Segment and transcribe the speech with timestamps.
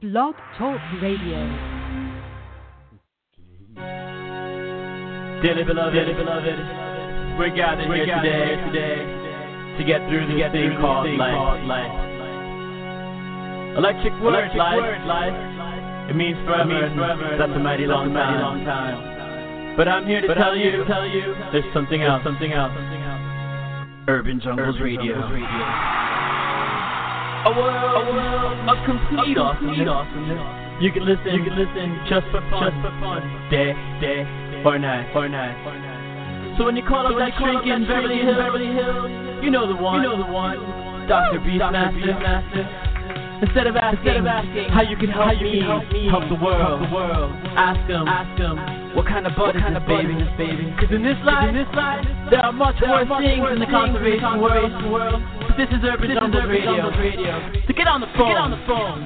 [0.00, 1.42] Blog Talk Radio.
[5.42, 6.54] Dearly beloved, dearly beloved,
[7.34, 11.02] we're gathered we're here gathered today, here today to get through this get thing, called,
[11.02, 11.34] thing life.
[11.34, 11.90] called life.
[13.74, 14.78] Electric word, Electric life.
[14.78, 15.34] Word, life.
[16.10, 16.78] It means forever.
[16.78, 17.34] It means forever.
[17.34, 19.74] That's a mighty long, a mighty long time.
[19.76, 22.22] But I'm here to but tell I'm you, to tell you, there's something else.
[22.22, 22.70] Something else.
[22.70, 24.06] Something else.
[24.06, 25.18] Urban Jungles Urban Radio.
[25.18, 26.07] Jungles Radio.
[27.46, 29.88] A world, a world of complete complete awesomeness.
[29.88, 30.82] awesomeness.
[30.82, 34.26] You can listen, you can listen just for fun, just for fun, day, day,
[34.66, 35.54] or night, or night.
[36.58, 39.10] So when you call so up that shrink in Beverly Hills, Beverly Hills,
[39.42, 40.58] you know the one, you know the one,
[41.06, 41.38] Dr.
[41.38, 42.18] Beastmaster.
[42.18, 42.66] Master.
[43.38, 45.86] Instead of asking, Instead of asking how you can help, how you me, can help
[45.94, 48.58] me, help the world, help the world, ask them, ask them,
[48.98, 50.18] what kind of bud is this, baby?
[50.18, 50.74] Is baby?
[50.74, 52.02] Cause in this life, in this life,
[52.34, 54.74] there are much there worse are much things in the conservation world.
[54.90, 55.37] world.
[55.58, 56.88] This is Urban Radio.
[56.96, 57.52] Radio.
[57.66, 58.30] So get on the phone.
[58.30, 59.02] Get on the phone.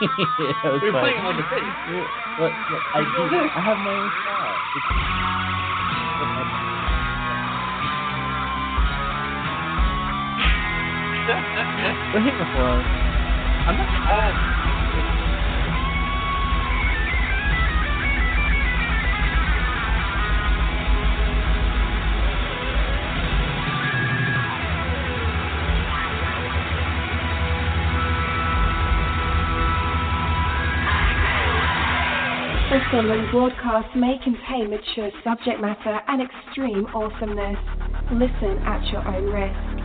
[0.00, 1.00] Yeah, We're fun.
[1.02, 1.76] playing on the face.
[2.94, 3.36] I do.
[3.54, 4.56] I have my own style.
[4.76, 4.86] It's,
[12.14, 12.78] We're hitting the floor.
[13.66, 13.88] I'm not.
[14.06, 14.65] Uh,
[32.90, 37.58] following broadcast may contain mature subject matter and extreme awesomeness.
[38.12, 39.76] Listen at your own risk.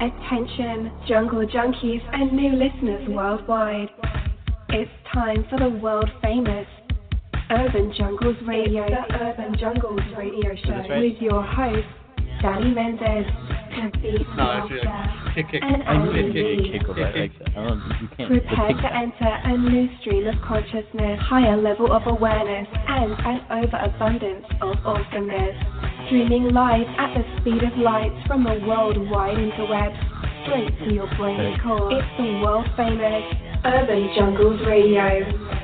[0.00, 3.88] Attention, jungle junkies and new listeners worldwide.
[4.70, 6.66] It's time for the world famous
[7.50, 11.86] Urban Jungles Radio, the Urban Jungles Radio Show with your host,
[12.42, 13.26] Danny Mendez,
[13.70, 15.62] No, actually, like, kick, kick.
[15.62, 16.70] I knew and it did Ali.
[16.72, 17.04] kick over.
[17.04, 17.32] I like.
[17.40, 18.28] I don't, you can't.
[18.30, 24.46] Prepare to enter a new stream of consciousness, higher level of awareness, and an overabundance
[24.60, 25.56] of awesomeness.
[26.06, 29.98] Streaming live at the speed of light from the worldwide interwebs,
[30.44, 31.92] straight to your brain's core.
[31.92, 33.22] It's the world famous
[33.64, 35.59] Urban Jungles Radio.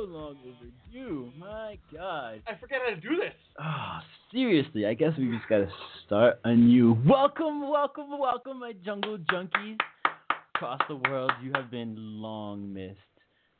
[0.00, 1.30] So long overdue.
[1.38, 2.42] My God.
[2.46, 3.34] I forget how to do this.
[3.60, 3.98] Oh,
[4.32, 5.68] seriously, I guess we just gotta
[6.06, 6.96] start anew.
[7.06, 9.76] Welcome, welcome, welcome, my jungle junkies
[10.54, 11.32] across the world.
[11.42, 12.98] You have been long missed,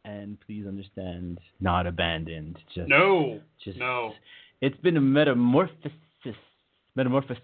[0.05, 2.59] and please understand, not abandoned.
[2.75, 4.13] Just, No, just no.
[4.61, 5.93] It's been a metamorphosis,
[6.95, 7.43] metamorphosis.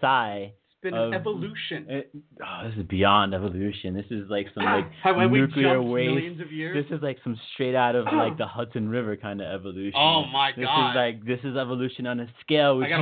[0.83, 1.85] Been an evolution.
[1.89, 3.95] It, oh, this is beyond evolution.
[3.95, 4.85] This is like some like
[5.31, 6.13] we nuclear waste.
[6.13, 6.85] millions of years?
[6.85, 9.99] This is like some straight out of like the Hudson River kind of evolution.
[9.99, 10.91] Oh my This god.
[10.91, 12.95] is like this is evolution on a scale which you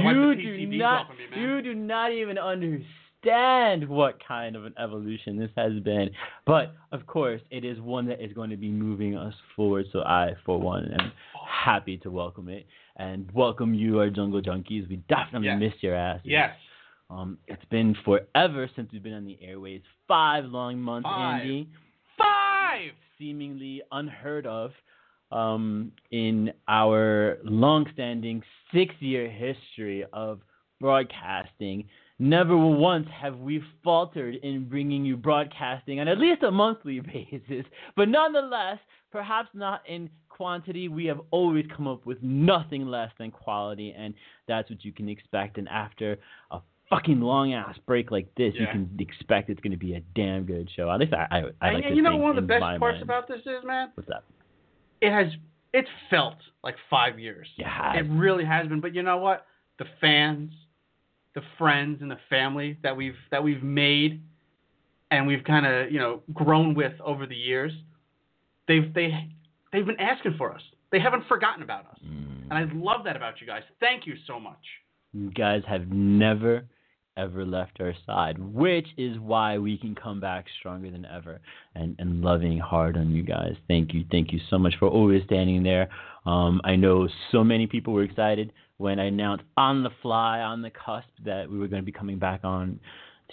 [0.68, 5.74] do not me, you do not even understand what kind of an evolution this has
[5.81, 6.10] been.
[6.45, 9.88] But of course, it is one that is going to be moving us forward.
[9.92, 11.12] So I, for one, am
[11.66, 12.66] happy to welcome it
[12.98, 14.88] and welcome you, our jungle junkies.
[14.89, 15.60] We definitely Yes.
[15.60, 16.22] missed your ass.
[16.24, 16.56] yes.
[17.10, 19.81] Um, it's been forever since we've been on the airways.
[20.07, 21.42] Five long months, Five.
[21.42, 21.69] Andy
[22.18, 22.92] Five.
[23.18, 24.72] seemingly unheard of
[25.31, 28.42] um, in our long-standing
[28.74, 30.40] six-year history of
[30.80, 31.88] broadcasting.
[32.18, 37.66] Never once have we faltered in bringing you broadcasting on at least a monthly basis,
[37.96, 38.80] but nonetheless,
[39.12, 44.13] perhaps not in quantity, we have always come up with nothing less than quality, and
[44.48, 45.58] that's what you can expect.
[45.58, 46.18] And after
[46.51, 46.60] a
[46.96, 50.46] fucking long ass break like this, you can expect it's going to be a damn
[50.46, 50.90] good show.
[50.90, 53.04] At least I, I, I like and you know one of the best parts mind.
[53.04, 54.24] about this is, man, What's that?
[55.02, 55.28] it has
[55.74, 57.48] it's felt like five years.
[57.58, 57.96] Yeah.
[57.96, 58.80] It really has been.
[58.80, 59.46] But you know what?
[59.78, 60.52] The fans,
[61.34, 64.22] the friends, and the family that we've that we've made,
[65.12, 67.74] and we've kind of you know grown with over the years,
[68.68, 69.30] they've they
[69.74, 70.62] they've been asking for us.
[70.92, 72.50] They haven't forgotten about us, mm.
[72.50, 73.64] and I love that about you guys.
[73.82, 74.64] Thank you so much.
[75.12, 76.66] You guys have never,
[77.18, 81.40] ever left our side, which is why we can come back stronger than ever
[81.76, 83.56] and, and loving hard on you guys.
[83.68, 84.06] Thank you.
[84.12, 85.90] Thank you so much for always standing there.
[86.26, 90.62] Um, I know so many people were excited when I announced on the fly, on
[90.62, 92.80] the cusp, that we were going to be coming back on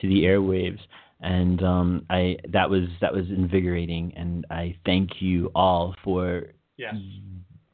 [0.01, 0.79] to the airwaves.
[1.21, 6.95] And um, I that was that was invigorating, and I thank you all for Yes.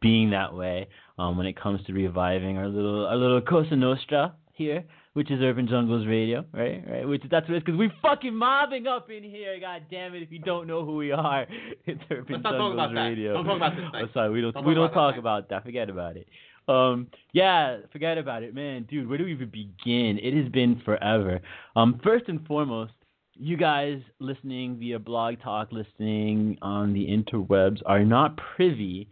[0.03, 0.87] being that way
[1.19, 4.85] um, when it comes to reviving our little our little Cosa Nostra here,
[5.15, 6.83] which is Urban Jungles Radio, right?
[6.89, 7.09] Right.
[7.09, 9.59] Which that's what it's because we're fucking mobbing up in here.
[9.61, 10.23] God damn it!
[10.23, 11.47] If you don't know who we are,
[11.87, 13.01] it's Urban Let's Jungles about that.
[13.01, 13.35] Radio.
[13.35, 14.09] Don't talk about this Oh, thing.
[14.15, 15.65] sorry, we don't, Don't we talk don't about talk that about that.
[15.65, 16.29] Forget about it.
[16.69, 19.09] Um, yeah, forget about it, man, dude.
[19.09, 20.19] Where do we even begin?
[20.23, 21.41] It has been forever.
[21.77, 22.93] Um, first and foremost,
[23.35, 29.09] you guys listening via Blog Talk, listening on the interwebs, are not privy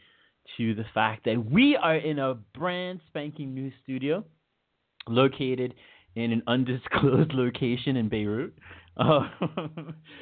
[0.59, 4.23] to the fact that we are in a brand spanking new studio
[5.09, 5.75] located
[6.15, 8.55] in an undisclosed location in Beirut.
[8.99, 9.29] Uh,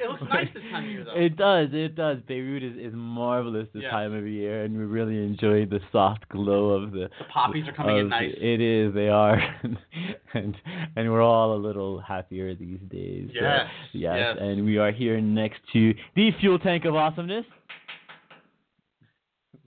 [0.03, 1.15] It looks nice this time of year, though.
[1.15, 2.19] It does, it does.
[2.27, 3.93] Beirut is, is marvelous this Yes.
[3.93, 7.09] time of year, and we really enjoy the soft glow of the.
[7.19, 8.33] The poppies are coming in nice.
[8.37, 9.39] It is, they are,
[10.35, 10.57] and
[10.97, 13.29] and we're all a little happier these days.
[13.33, 14.37] So, Yes, yes, yes.
[14.41, 17.45] and we are here next to the fuel tank of awesomeness.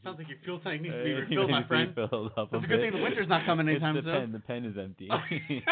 [0.08, 1.94] Sounds like your fuel tank needs to Uh, be it refilled, my needs to be
[1.94, 2.10] friend.
[2.10, 4.22] filled up It's a a good thing the winter's not coming It's anytime the soon.
[4.22, 4.32] pen.
[4.32, 5.10] The pen is empty.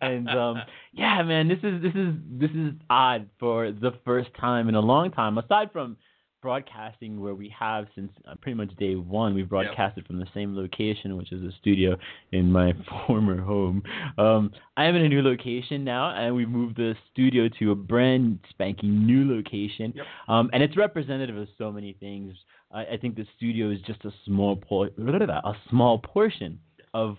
[0.00, 0.62] And um,
[0.92, 4.80] yeah, man, this is this is this is odd for the first time in a
[4.80, 5.38] long time.
[5.38, 5.96] Aside from
[6.40, 10.54] broadcasting, where we have since uh, pretty much day one, we've broadcasted from the same
[10.54, 11.96] location, which is a studio
[12.32, 12.72] in my
[13.06, 13.82] former home.
[14.18, 17.74] Um, I am in a new location now, and we've moved the studio to a
[17.74, 19.92] brand spanking new location.
[19.96, 20.06] Yep.
[20.28, 22.34] Um, and it's representative of so many things.
[22.72, 26.58] I, I think the studio is just a small por- a small portion
[26.94, 27.16] of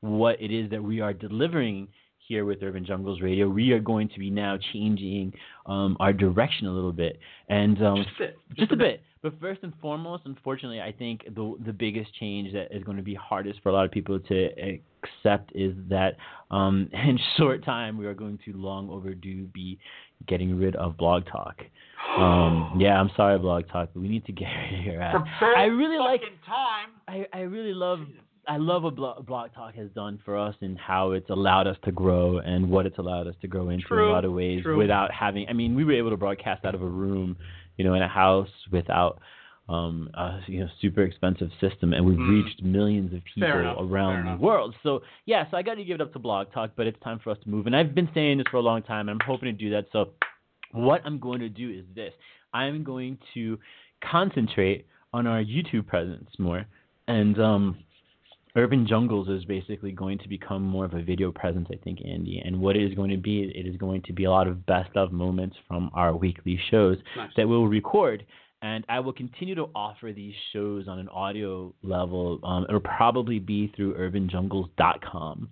[0.00, 1.88] what it is that we are delivering
[2.28, 3.48] here with Urban Jungles Radio.
[3.48, 5.32] We are going to be now changing
[5.66, 7.18] um, our direction a little bit,
[7.48, 8.38] and um, Just a bit.
[8.56, 9.02] just a bit.
[9.22, 13.02] But first and foremost, unfortunately, I think the the biggest change that is going to
[13.04, 14.48] be hardest for a lot of people to
[15.04, 16.16] accept is that
[16.50, 19.78] um, in short time we are going to long overdue be
[20.26, 21.56] getting rid of Blog Talk.
[22.18, 25.16] Um, yeah, I'm sorry, Blog Talk, but we need to get rid of your ass.
[25.56, 26.90] I really like time.
[27.08, 28.00] I, I really love
[28.46, 31.76] I love what Blo- Blog Talk has done for us and how it's allowed us
[31.84, 34.62] to grow and what it's allowed us to grow into in a lot of ways
[34.62, 34.76] true.
[34.76, 35.46] without having.
[35.48, 37.36] I mean, we were able to broadcast out of a room,
[37.76, 39.20] you know, in a house without.
[39.68, 42.44] Um, a you know, super expensive system, and we've Mm.
[42.44, 44.74] reached millions of people enough, around the world.
[44.82, 47.20] So yeah, so I got to give it up to Blog Talk, but it's time
[47.20, 47.66] for us to move.
[47.66, 49.86] And I've been saying this for a long time, and I'm hoping to do that.
[49.92, 50.10] So
[50.72, 52.12] what I'm going to do is this:
[52.52, 53.56] I'm going to
[54.10, 56.66] concentrate on our YouTube presence more,
[57.06, 57.78] and um,
[58.56, 62.42] Urban Jungles is basically going to become more of a video presence, I think, Andy.
[62.44, 64.66] And what it is going to be, it is going to be a lot of
[64.66, 67.30] best of moments from our weekly shows Nice.
[67.36, 68.26] that we'll record.
[68.62, 72.38] And I will continue to offer these shows on an audio level.
[72.44, 75.48] Um, it'll probably be through urbanjungles.com,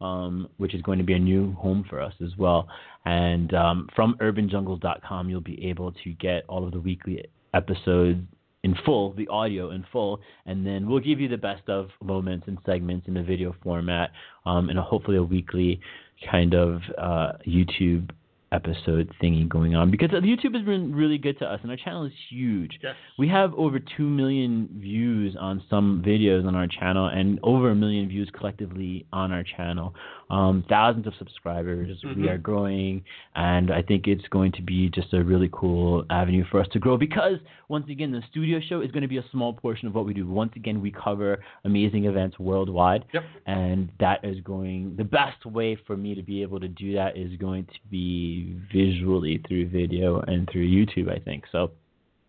[0.00, 2.68] um, which is going to be a new home for us as well.
[3.04, 7.24] And um, from urbanjungles.com, you'll be able to get all of the weekly
[7.54, 8.20] episodes
[8.64, 12.48] in full, the audio in full, and then we'll give you the best of moments
[12.48, 14.10] and segments in the video format,
[14.46, 15.80] um, and a, hopefully a weekly
[16.28, 18.10] kind of uh, YouTube
[18.52, 22.04] episode thingy going on because YouTube has been really good to us, and our channel
[22.04, 22.78] is huge.
[22.82, 22.94] Yes.
[23.18, 27.74] We have over 2 million views on some videos on our channel and over a
[27.74, 29.94] million views collectively on our channel.
[30.30, 32.02] Um, thousands of subscribers.
[32.04, 32.28] We Mhm.
[32.28, 33.02] are growing,
[33.34, 36.78] and I think it's going to be just a really cool avenue for us to
[36.78, 39.94] grow because, once again, the studio show is going to be a small portion of
[39.94, 40.26] what we do.
[40.28, 43.24] Once again, we cover amazing events worldwide, Yep.
[43.46, 47.16] and that is going, the best way for me to be able to do that
[47.16, 51.46] is going to be visually through video and through YouTube, I think.
[51.50, 51.70] So,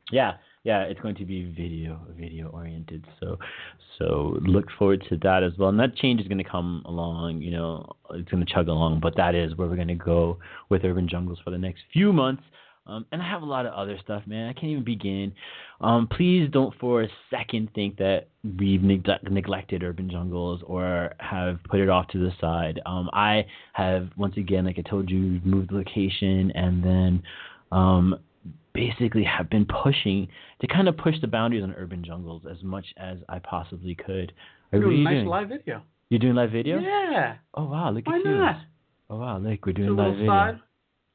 [0.10, 3.06] yeah, yeah, it's going to be video video oriented.
[3.20, 3.38] So
[3.98, 5.70] so look forward to that as well.
[5.70, 7.42] And that change is going to come along.
[7.42, 9.00] You know, it's going to chug along.
[9.00, 10.38] But that is where we're going to go
[10.70, 12.44] with Urban Jungles for the next few months.
[12.88, 14.50] Um, and I have a lot of other stuff, man.
[14.50, 15.32] I can't even begin.
[15.80, 21.60] Um, please don't for a second think that we've neg- neglected Urban Jungles or have
[21.70, 22.82] put it off to the side.
[22.88, 27.24] Um, I have, once again, like I told you, moved the location and then
[27.72, 28.16] um,
[28.74, 30.28] basically have been pushing
[30.62, 34.32] to kind of push the boundaries on Urban Jungles as much as I possibly could.
[34.72, 35.26] Are, Doing a nice doing?
[35.28, 35.82] live video.
[36.10, 36.80] You're doing live video?
[36.80, 37.36] Yeah.
[37.56, 38.32] Oh wow, look Why at you.
[38.38, 38.56] not?
[39.10, 40.28] Oh wow, look, we're It's a doing live video.
[40.32, 40.60] side.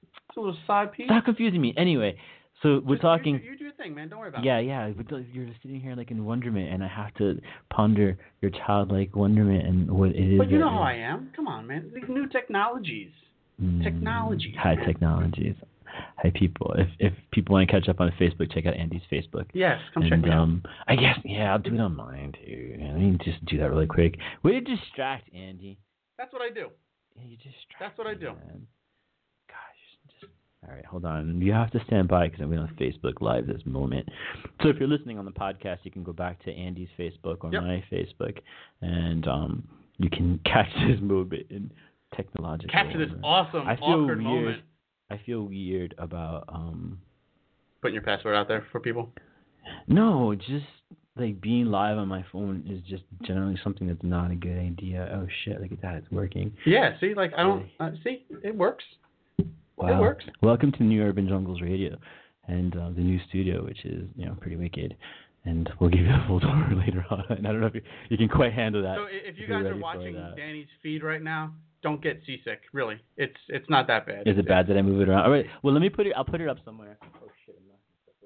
[0.02, 1.06] It's a little side piece.
[1.06, 1.72] Stop confusing me.
[1.76, 2.16] Anyway,
[2.62, 3.34] so we're Just- talking.
[3.34, 4.08] You, do- you do your thing, man.
[4.08, 4.66] Don't worry about Yeah, it.
[4.66, 4.90] yeah.
[4.90, 9.14] But you're just sitting here like in wonderment, and I have to ponder your childlike
[9.16, 10.38] wonderment and what it is.
[10.38, 11.30] But you know how I am.
[11.36, 11.90] Come on, man.
[11.94, 13.10] These new technologies.
[13.62, 14.84] Mm, technologies, High man.
[14.84, 15.54] technologies.
[16.23, 16.75] Hi people.
[16.78, 19.47] If if people want to catch up on Facebook, check out Andy's Facebook.
[19.52, 20.38] Yes, come and, check me out.
[20.42, 22.76] um, I guess yeah, I'll do it on mine too.
[22.80, 24.16] I mean, just do that really quick.
[24.42, 25.78] Way to distract Andy.
[26.16, 26.68] That's what I do.
[27.16, 27.80] Yeah, you distract.
[27.80, 28.26] That's what I do.
[28.26, 28.66] Man.
[29.49, 30.33] Gosh, just
[30.66, 30.85] all right.
[30.87, 31.40] Hold on.
[31.42, 34.09] You have to stand by because I'm going on Facebook Live this moment.
[34.62, 37.50] So if you're listening on the podcast, you can go back to Andy's Facebook or
[37.52, 37.62] Yep.
[37.62, 38.38] my Facebook,
[38.80, 39.68] and um,
[39.99, 41.73] you can catch this moment in
[42.14, 42.71] technological.
[42.73, 44.23] Capture this awesome, I feel awkward weird.
[44.23, 44.62] moment.
[45.11, 46.99] I feel weird about um.
[47.82, 49.11] Putting your password out there for people.
[49.87, 50.64] No, just
[51.16, 55.08] like being live on my phone is just generally something that's not a good idea.
[55.14, 55.61] Oh shit!
[55.61, 56.52] Look at that, it's working.
[56.66, 56.99] Yeah.
[57.00, 57.66] See, like I don't.
[57.78, 58.84] Uh, see, it works.
[59.76, 59.88] Wow.
[59.88, 60.25] It works.
[60.42, 61.96] Welcome to New Urban Jungles Radio,
[62.49, 64.96] and uh, the new studio, which is you know pretty wicked.
[65.46, 67.23] And we'll give you a full tour later on.
[67.28, 68.96] I don't know if you, you can quite handle that.
[68.96, 70.14] So if you if guys are watching.
[70.37, 71.52] Danny's feed right now,
[71.84, 72.62] don't get seasick.
[72.72, 74.26] Really, it's it's not that bad.
[74.26, 75.24] Is it bad that I move it around?
[75.26, 75.46] All right.
[75.62, 76.14] Well, let me put it.
[76.16, 76.98] I'll put it up somewhere.
[77.22, 77.54] Oh shit!
[77.60, 77.70] I'm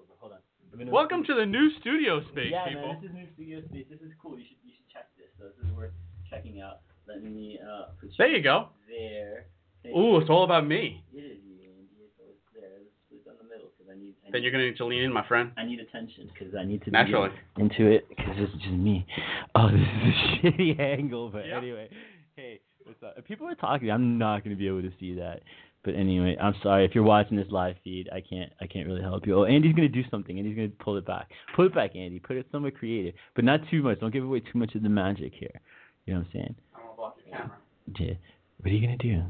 [0.01, 0.07] over.
[0.21, 0.39] Hold on.
[0.71, 2.89] Let me know- Welcome to the new studio space, yeah, people.
[2.95, 3.87] man, this is new studio space.
[3.91, 4.39] This is cool.
[4.39, 5.27] You should you should check this.
[5.39, 5.93] So this is worth
[6.31, 6.81] checking out.
[7.07, 8.69] Let me uh put There you go.
[8.89, 9.47] there.
[9.93, 11.03] Ooh, it's all about me.
[11.13, 12.09] It is you, Andy.
[12.17, 12.85] So it's there.
[13.11, 14.15] Let's the middle because I need.
[14.23, 15.51] I Then need, you're gonna need to lean in, my friend.
[15.57, 17.31] I need attention because I need to Naturally.
[17.57, 19.07] be into it because it's just me.
[19.55, 21.57] Oh, this is a shitty angle, but Yep.
[21.59, 21.89] anyway.
[22.37, 23.15] Hey, what's up?
[23.17, 25.43] If people are talking, I'm not gonna be able to see that.
[25.85, 28.09] But anyway, I'm sorry if you're watching this live feed.
[28.13, 28.51] I can't.
[28.61, 29.39] I can't really help you.
[29.39, 30.37] Oh, Andy's gonna do something.
[30.39, 31.29] Andy's gonna pull it back.
[31.55, 32.19] Pull it back, Andy.
[32.19, 34.01] Put it somewhere creative, but not too much.
[34.01, 35.61] Don't give away too much of the magic here.
[36.07, 36.55] You know what I'm saying?
[36.75, 37.57] I'm gonna block your camera.
[37.99, 38.15] Yeah.
[38.61, 39.23] What are you gonna do?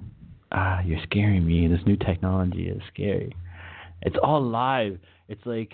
[0.52, 1.68] Ah, you're scaring me.
[1.68, 3.36] This new technology is scary.
[4.02, 4.98] It's all live.
[5.28, 5.72] It's like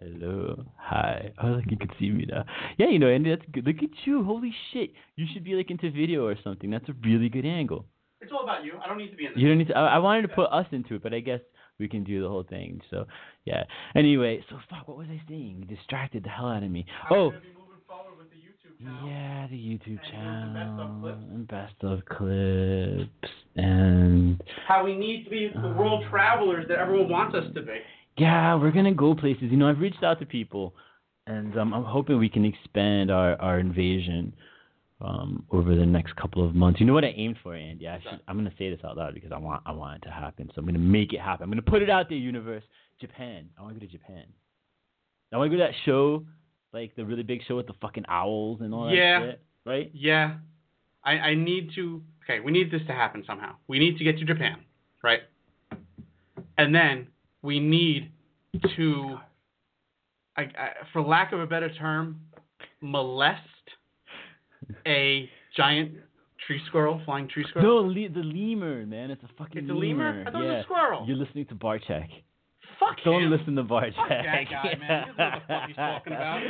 [0.00, 0.64] Hello.
[0.78, 1.32] Hi.
[1.42, 2.44] Oh look you can see me now.
[2.78, 3.66] Yeah, you know, Andy, that's good.
[3.66, 4.24] Look at you.
[4.24, 4.90] Holy shit.
[5.16, 6.70] You should be like into video or something.
[6.70, 7.86] That's a really good angle.
[8.20, 8.72] It's all about you.
[8.84, 9.32] I don't need to be in.
[9.36, 11.40] You don't need to I, I wanted to put us into it, but I guess
[11.78, 12.80] we can do the whole thing.
[12.90, 13.06] So
[13.44, 13.64] yeah.
[13.94, 15.66] Anyway, so fuck, what was I saying?
[15.68, 16.84] You distracted the hell out of me.
[17.10, 18.36] I'm Oh, gonna be moving forward with the
[18.82, 24.96] yeah, the YouTube And you're the best of channel best of clips and How we
[24.96, 27.76] need to be the world travelers that everyone wants us to be.
[28.20, 29.44] Yeah, we're gonna go places.
[29.50, 30.74] You know, I've reached out to people,
[31.26, 34.34] and um, I'm hoping we can expand our our invasion
[35.00, 36.80] um, over the next couple of months.
[36.80, 37.88] You know what I aimed for, Andy?
[37.88, 40.12] I should, I'm gonna say this out loud because I want I want it to
[40.12, 40.50] happen.
[40.54, 41.44] So I'm gonna make it happen.
[41.44, 42.64] I'm gonna put it out there, universe.
[43.00, 43.48] Japan.
[43.58, 44.24] I want to go to Japan.
[45.32, 46.26] I want to go to that show,
[46.74, 49.20] like the really big show with the fucking owls and all Yeah.
[49.20, 49.40] that shit.
[49.64, 49.90] Right?
[49.94, 50.34] Yeah,
[51.02, 52.02] I, I need to.
[52.24, 53.54] Okay, we need this to happen somehow.
[53.68, 54.56] We need to get to Japan,
[55.02, 55.20] right?
[56.58, 57.06] And then
[57.42, 58.10] we need
[58.76, 59.18] to,
[60.36, 62.20] I, I, for lack of a better term,
[62.80, 63.40] molest
[64.86, 65.92] a giant
[66.46, 67.82] tree squirrel, flying tree squirrel.
[67.82, 69.10] No, le- the lemur, man.
[69.10, 70.24] It's a fucking It's a lemur?
[70.26, 71.04] I thought it was a squirrel.
[71.06, 72.08] You're listening to Barchek.
[72.78, 73.30] Fuck Don't him.
[73.30, 73.94] listen to Barchek.
[73.94, 75.04] Fuck that guy, man.
[75.04, 76.42] He what the fuck he's talking about.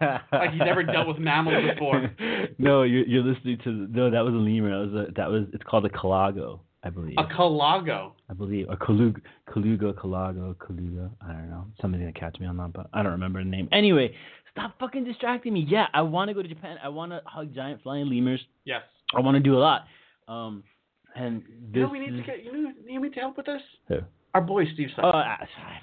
[0.32, 2.10] Like he's never dealt with mammals before.
[2.58, 4.10] no, you're you're listening to no.
[4.10, 4.70] That was a lemur.
[4.70, 5.42] That was a, that was.
[5.52, 7.16] It's called a calago, I believe.
[7.18, 8.12] A calago.
[8.28, 11.10] I believe a kalug, kaluga, calago, kaluga.
[11.20, 11.66] I don't know.
[11.80, 13.68] Somebody's gonna catch me on that, but I don't remember the name.
[13.70, 14.14] Anyway,
[14.52, 15.66] stop fucking distracting me.
[15.68, 16.78] Yeah, I want to go to Japan.
[16.82, 18.40] I want to hug giant flying lemurs.
[18.64, 18.82] Yes.
[19.14, 19.82] I want to do a lot.
[20.28, 20.64] Um,
[21.14, 21.74] and this.
[21.74, 22.44] You know, we need to get.
[22.44, 23.62] You know, you need to help with this.
[23.88, 23.98] Who?
[24.32, 24.88] Our boy Steve.
[24.96, 25.00] Sykes.
[25.02, 25.80] Oh, I, I,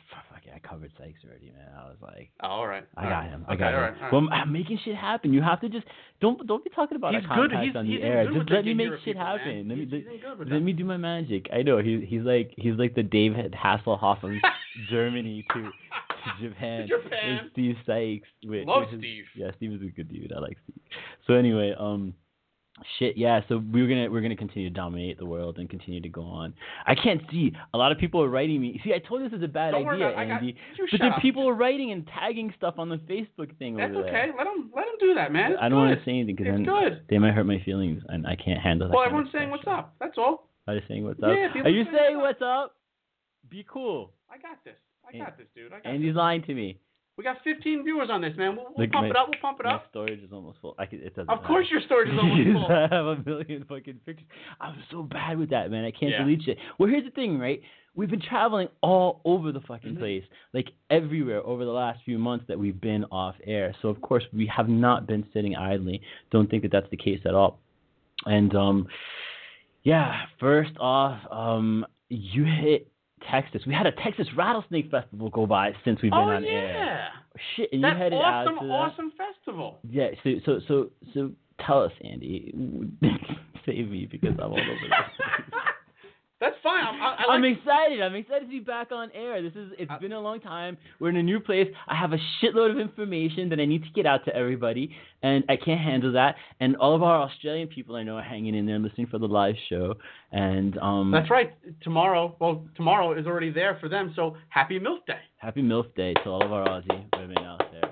[0.48, 1.68] it, I covered Sykes already, man.
[1.78, 2.86] I was like, Oh, all right.
[2.96, 3.30] I All got right.
[3.30, 3.46] him.
[3.48, 3.84] I Okay, got all him.
[3.84, 4.14] right, all right.
[4.14, 5.34] Well, I'm making shit happen.
[5.34, 5.86] You have to just
[6.22, 7.52] don't don't be talking about He's our good.
[7.52, 8.26] He's- on he's the in air.
[8.28, 9.38] good Just let me make shit people, man.
[9.38, 9.68] happen.
[9.70, 11.48] Let me He's- let, he's let me do my magic.
[11.54, 14.32] I know he he's like he's like the David Hasselhoff of
[14.90, 15.70] Germany to to
[16.50, 16.88] Japan.
[16.88, 17.50] Japan.
[17.54, 18.28] Steve Sykes.
[18.46, 19.24] With, Love with his- Steve.
[19.36, 20.32] Yeah, Steve is a good dude.
[20.36, 20.82] I like Steve.
[21.28, 22.14] So anyway, um.
[23.00, 23.42] Shit, yeah.
[23.50, 26.54] So we're gonna we're gonna continue to dominate the world and continue to go on.
[26.86, 28.80] I can't see a lot of people are writing me.
[28.84, 30.56] See, I told you this is a bad Don't worry idea, about got- Andy.
[30.78, 34.04] you But then people are writing and tagging stuff on the Facebook thing That's over
[34.04, 34.10] there.
[34.26, 34.32] okay.
[34.38, 35.54] Let them Let him do that, man.
[35.54, 37.02] It's I don't want to say anything because then good.
[37.10, 38.94] they might hurt my feelings, and I can't handle that.
[38.96, 39.96] Well, everyone's saying what's up.
[40.00, 40.48] That's all.
[40.68, 41.30] Are they saying what's up?
[41.34, 42.76] Yeah, are you saying what's up?
[43.50, 44.12] Be cool.
[44.30, 44.76] I got this.
[45.08, 45.72] I got this, dude.
[45.74, 46.18] I got Andy's this.
[46.18, 46.78] lying to me.
[47.18, 48.56] We got 15 viewers on this, man.
[48.56, 49.28] We'll, we'll Look, pump my- it up.
[49.30, 49.86] We'll pump it My up.
[49.90, 50.76] storage is almost full.
[50.78, 51.80] I could, it doesn't Of course, matter.
[51.80, 52.76] your storage is almost full.
[52.76, 54.28] I have a million fucking pictures.
[54.62, 55.84] I'm so bad with that, man.
[55.84, 56.20] I can't Yeah.
[56.24, 56.58] delete shit.
[56.78, 57.60] Well, here's the thing, right?
[57.96, 60.00] We've been traveling all over the fucking Mhm.
[60.00, 63.74] place, like everywhere over the last few months that we've been off air.
[63.82, 66.02] So of course we have not been sitting idly.
[66.30, 67.60] Don't think that that's the case at all.
[68.28, 68.88] And um,
[69.82, 70.26] yeah.
[70.40, 72.88] First off, um, you hit
[73.32, 73.64] Texas.
[73.66, 76.50] We had a Texas Rattlesnake Festival go by since we've been oh on yeah.
[76.52, 76.87] air.
[77.56, 78.74] Shit, and That you headed awesome, out to that.
[78.74, 79.80] awesome festival.
[79.90, 81.32] Yeah, so so so so
[81.66, 82.54] tell us, Andy.
[83.66, 85.54] Save me because I'm all over this.
[86.40, 86.86] That's fine.
[86.86, 88.00] I'm, I, I I'm like, excited.
[88.00, 89.42] I'm excited to be back on air.
[89.42, 90.78] This is it's I- been a long time.
[91.00, 91.68] We're in a new place.
[91.88, 94.92] I have a shitload of information that I need to get out to everybody,
[95.24, 96.36] and I can't handle that.
[96.60, 99.28] And all of our Australian people I know are hanging in there listening for the
[99.28, 99.96] live show.
[100.32, 101.54] And um That's right.
[101.82, 104.14] Tomorrow, well, tomorrow is already there for them.
[104.16, 105.20] So happy MILF Day.
[105.38, 107.92] happy MILF Day to all of our Aussie women out there.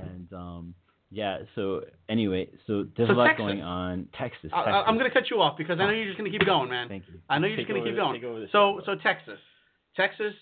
[0.00, 0.74] And um
[1.10, 3.42] yeah, so anyway, so there's So a lot Texas.
[3.42, 4.08] going on.
[4.16, 4.50] Texas.
[4.52, 4.74] I, Texas.
[4.74, 6.46] I, I'm going to cut you off because I know you're just going to keep
[6.46, 6.88] going, man.
[6.88, 7.20] Thank you.
[7.28, 8.20] I know you're Take just going to keep the- going.
[8.20, 8.94] take over the So, show.
[8.94, 9.38] so Texas,
[9.96, 10.34] Texas,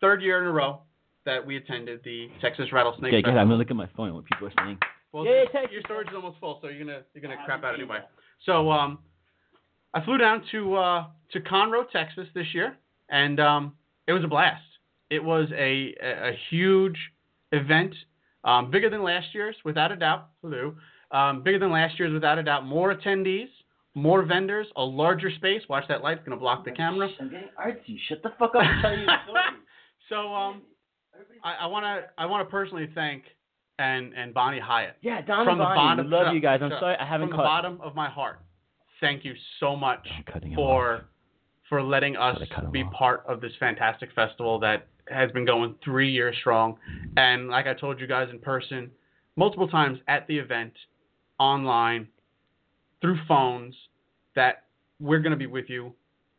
[0.00, 0.80] third year in a row
[1.24, 3.30] that we attended the Texas Rattlesnake Okay, good.
[3.36, 4.14] I'm gonna look at my phone.
[4.14, 4.78] What people are saying.
[5.12, 5.72] Well, Yeah, your- Texas.
[5.72, 7.98] your storage is almost full, so you're gonna you're gonna crap out anyway.
[8.44, 9.00] So um,
[9.92, 12.76] I flew down to uh to Conroe, Texas this year,
[13.08, 13.72] and um,
[14.06, 14.62] it was a blast.
[15.10, 16.96] It was a a, a huge
[17.50, 17.94] event,
[18.46, 20.28] um, bigger than last year's without a doubt.
[20.42, 20.74] Hello,
[21.10, 22.64] um, bigger than last year's without a doubt.
[22.64, 23.48] More attendees,
[23.94, 25.62] more vendors, a larger space.
[25.68, 27.08] Watch that light; it's gonna block the camera.
[27.20, 27.98] I'm getting artsy.
[28.08, 29.40] Shut the fuck up and tell you the story.
[30.08, 30.62] So um,
[31.44, 33.24] I, I wanna I wanna personally thank
[33.78, 36.06] and and Bonnie Hyatt Yeah, Don from and the Bonnie, bottom.
[36.06, 36.60] we love shut you guys.
[36.62, 36.80] I'm up.
[36.80, 37.42] sorry I haven't from caught.
[37.62, 38.40] the bottom of my heart.
[39.00, 41.00] Thank you so much I'm cutting him for off.
[41.68, 42.92] for letting us Gotta cut 'em be off.
[42.92, 46.76] part of this fantastic festival that has been going three years strong.
[47.16, 48.90] And like I told you guys in person,
[49.36, 50.72] multiple times at the event,
[51.38, 52.08] online,
[53.00, 53.74] through phones,
[54.34, 54.64] that
[55.00, 55.92] we're going to be with you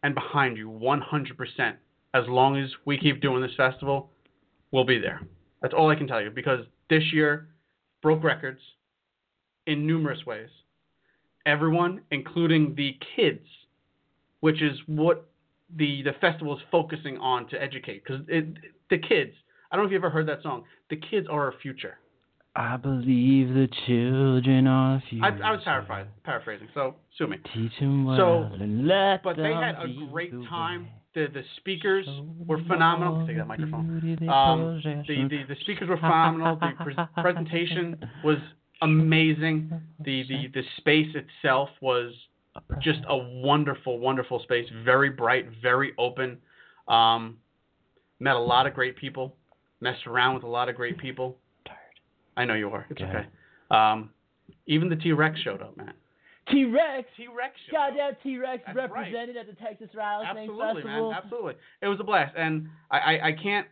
[0.04, 1.74] and behind you 100%.
[2.14, 4.10] As long as we keep doing this festival,
[4.72, 5.22] we'll be there.
[5.62, 7.48] That's all I can tell you because this year
[8.02, 8.62] broke records
[9.66, 10.50] in numerous ways.
[11.46, 13.46] Everyone, including the kids,
[14.40, 15.30] which is what
[15.76, 18.04] the the festival is focusing on to educate.
[18.04, 19.32] Because the kids,
[19.72, 20.64] I don't know if you ever heard that song.
[20.90, 21.98] The kids are our future.
[22.56, 25.26] I believe the children are future.
[25.26, 27.38] I, I was paraphrasing, paraphrasing, so sue me.
[27.54, 30.88] Teach 'em well So, and let But they had a great time.
[31.14, 32.08] The the speakers
[32.46, 33.28] were phenomenal.
[33.28, 34.18] Take that microphone.
[34.28, 36.56] Um, the, the the speakers were phenomenal.
[36.56, 38.38] The pres- presentation was
[38.82, 39.72] amazing.
[40.00, 42.12] The, the the space itself was
[42.82, 44.66] just a wonderful, wonderful space.
[44.84, 46.38] Very bright, very open.
[46.88, 47.38] Um,
[48.20, 49.36] met a lot of great people.
[49.80, 51.38] Messed around with a lot of great people.
[51.66, 51.78] Tired.
[52.36, 52.86] I know you are.
[52.90, 53.28] It's okay.
[53.70, 54.10] Um,
[54.66, 55.94] even the T Rex showed up, man.
[56.52, 57.08] T Rex.
[57.16, 57.90] T Rex showed up.
[57.90, 58.92] Goddamn T Rex That's right.
[58.92, 61.10] represented at the Texas Rattlesnake Absolutely, Festival.
[61.12, 61.20] man.
[61.24, 61.54] Absolutely.
[61.82, 63.68] It was a blast, and I, I, I can't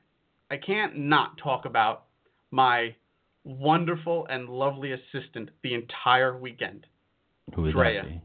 [0.52, 2.04] I can't not talk about
[2.52, 2.96] my
[3.44, 6.86] wonderful and lovely assistant the entire weekend.
[7.56, 8.02] Who would Drea.
[8.04, 8.22] that be?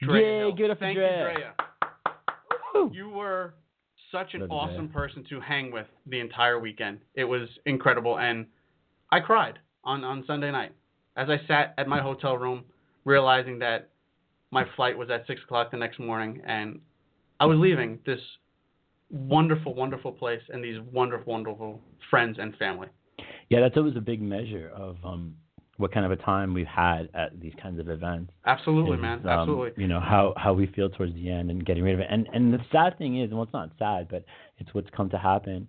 [0.00, 0.52] Drea Yay, Hill.
[0.52, 1.28] give it up for Thank Drea.
[1.28, 2.90] you, Drea.
[2.92, 3.54] You were
[4.12, 4.94] such an Love awesome Drea.
[4.94, 7.00] person to hang with the entire weekend.
[7.14, 8.46] It was incredible, and
[9.10, 10.72] I cried on, on Sunday night
[11.16, 12.64] as I sat at my hotel room,
[13.04, 13.90] realizing that
[14.50, 16.78] my flight was at six o'clock the next morning, and
[17.40, 18.20] I was leaving this
[19.10, 21.80] wonderful, wonderful place and these wonderful, wonderful
[22.10, 22.88] friends and family.
[23.48, 25.34] Yeah, that's always a big measure of um,
[25.78, 28.30] what kind of a time we've had at these kinds of events.
[28.44, 29.18] Absolutely, is, man.
[29.20, 29.82] um, Absolutely.
[29.82, 32.08] You know how how we feel towards the end and getting rid of it.
[32.10, 34.24] And and the sad thing is, well, it's not sad, but
[34.58, 35.66] it's what's come to happen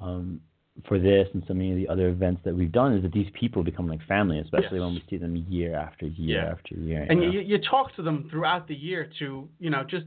[0.00, 0.40] um,
[0.88, 3.26] for this and so many of the other events that we've done is that these
[3.38, 4.84] people become like family, especially Yes.
[4.86, 6.52] when we see them year after year Yeah.
[6.52, 7.06] after year.
[7.10, 7.32] and you know?
[7.34, 10.06] you, you talk to them throughout the year to you know just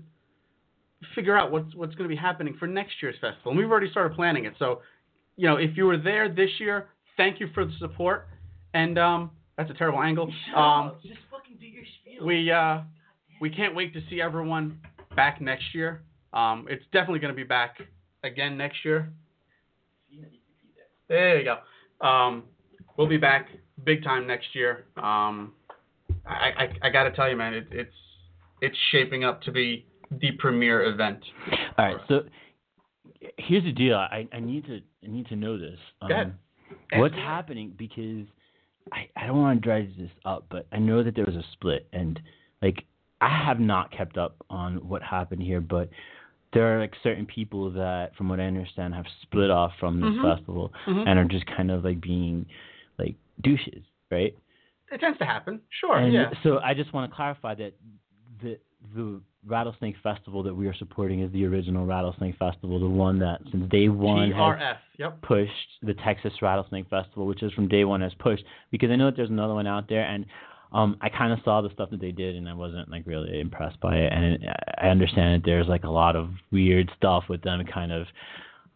[1.16, 3.90] figure out what's what's going to be happening for next year's festival and we've already
[3.92, 4.82] started planning it so
[5.36, 8.28] you know if you were there this year thank you for the support
[8.74, 12.26] and um that's a terrible angle um Just fucking do your spiel.
[12.26, 12.82] we uh
[13.42, 14.80] we can't wait to see everyone
[15.16, 16.02] back next year
[16.34, 17.78] um it's definitely going to be back
[18.24, 19.12] again next year
[21.08, 22.44] there you go um
[22.98, 23.48] we'll be back
[23.84, 25.54] big time next year um
[26.26, 26.52] I,
[26.84, 27.94] I, I got to tell you, man, it, it's
[28.62, 31.20] it's shaping up to be the premier event.
[31.78, 32.22] All right, so
[33.38, 33.96] here's the deal.
[33.98, 35.78] I, I need to I need to know this.
[36.02, 36.34] Um, Go ahead.
[36.96, 37.74] What's happening?
[37.78, 38.26] Because
[38.92, 41.44] I, I don't want to drive this up, but I know that there was a
[41.54, 42.20] split, and
[42.62, 42.84] like
[43.22, 45.90] I have not kept up on what happened here, but
[46.54, 50.10] there are like certain people that, from what I understand, have split off from this
[50.12, 50.36] Mhm.
[50.36, 51.08] festival Mhm.
[51.08, 52.46] and are just kind of like being
[53.00, 54.36] like douches, right?
[54.92, 55.62] It tends to happen.
[55.70, 55.98] Sure.
[55.98, 56.32] and yeah.
[56.44, 57.74] so I just want to clarify that
[58.42, 58.60] the
[58.94, 63.42] the Rattlesnake Festival that we are supporting is the original Rattlesnake Festival, the one that
[63.52, 65.22] since day one has Yep.
[65.22, 65.52] pushed
[65.82, 69.18] the Texas Rattlesnake Festival, which is from day one has pushed because I know that
[69.18, 70.26] there's another one out there and
[70.72, 73.40] um I kind of saw the stuff that they did and I wasn't like really
[73.40, 77.42] impressed by it and I understand that there's like a lot of weird stuff with
[77.42, 78.08] them kind of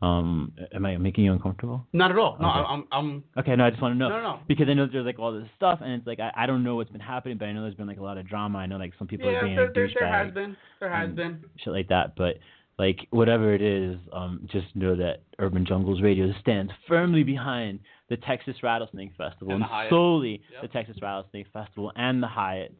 [0.01, 1.85] um am I making you uncomfortable?
[1.91, 2.37] Not at all.
[2.39, 2.59] No, Okay.
[2.59, 4.39] I'm I'm Okay, no, I just want to know no no.
[4.47, 6.75] because I know there's like all this stuff, and it's like I, I don't know
[6.75, 8.59] what's been happening, but I know there's been like a lot of drama.
[8.59, 10.55] I know like some people are Yeah, being there, there, there has been.
[10.79, 11.43] There has been.
[11.63, 12.15] shit like that.
[12.15, 12.35] But
[12.77, 17.79] like whatever it is, um, just know that Urban Jungles Radio stands firmly behind
[18.09, 19.89] the Texas Rattlesnake Festival And and, the Hyatt.
[19.89, 20.61] solely Yep.
[20.61, 22.71] the Texas Rattlesnake Festival and the Hyatts,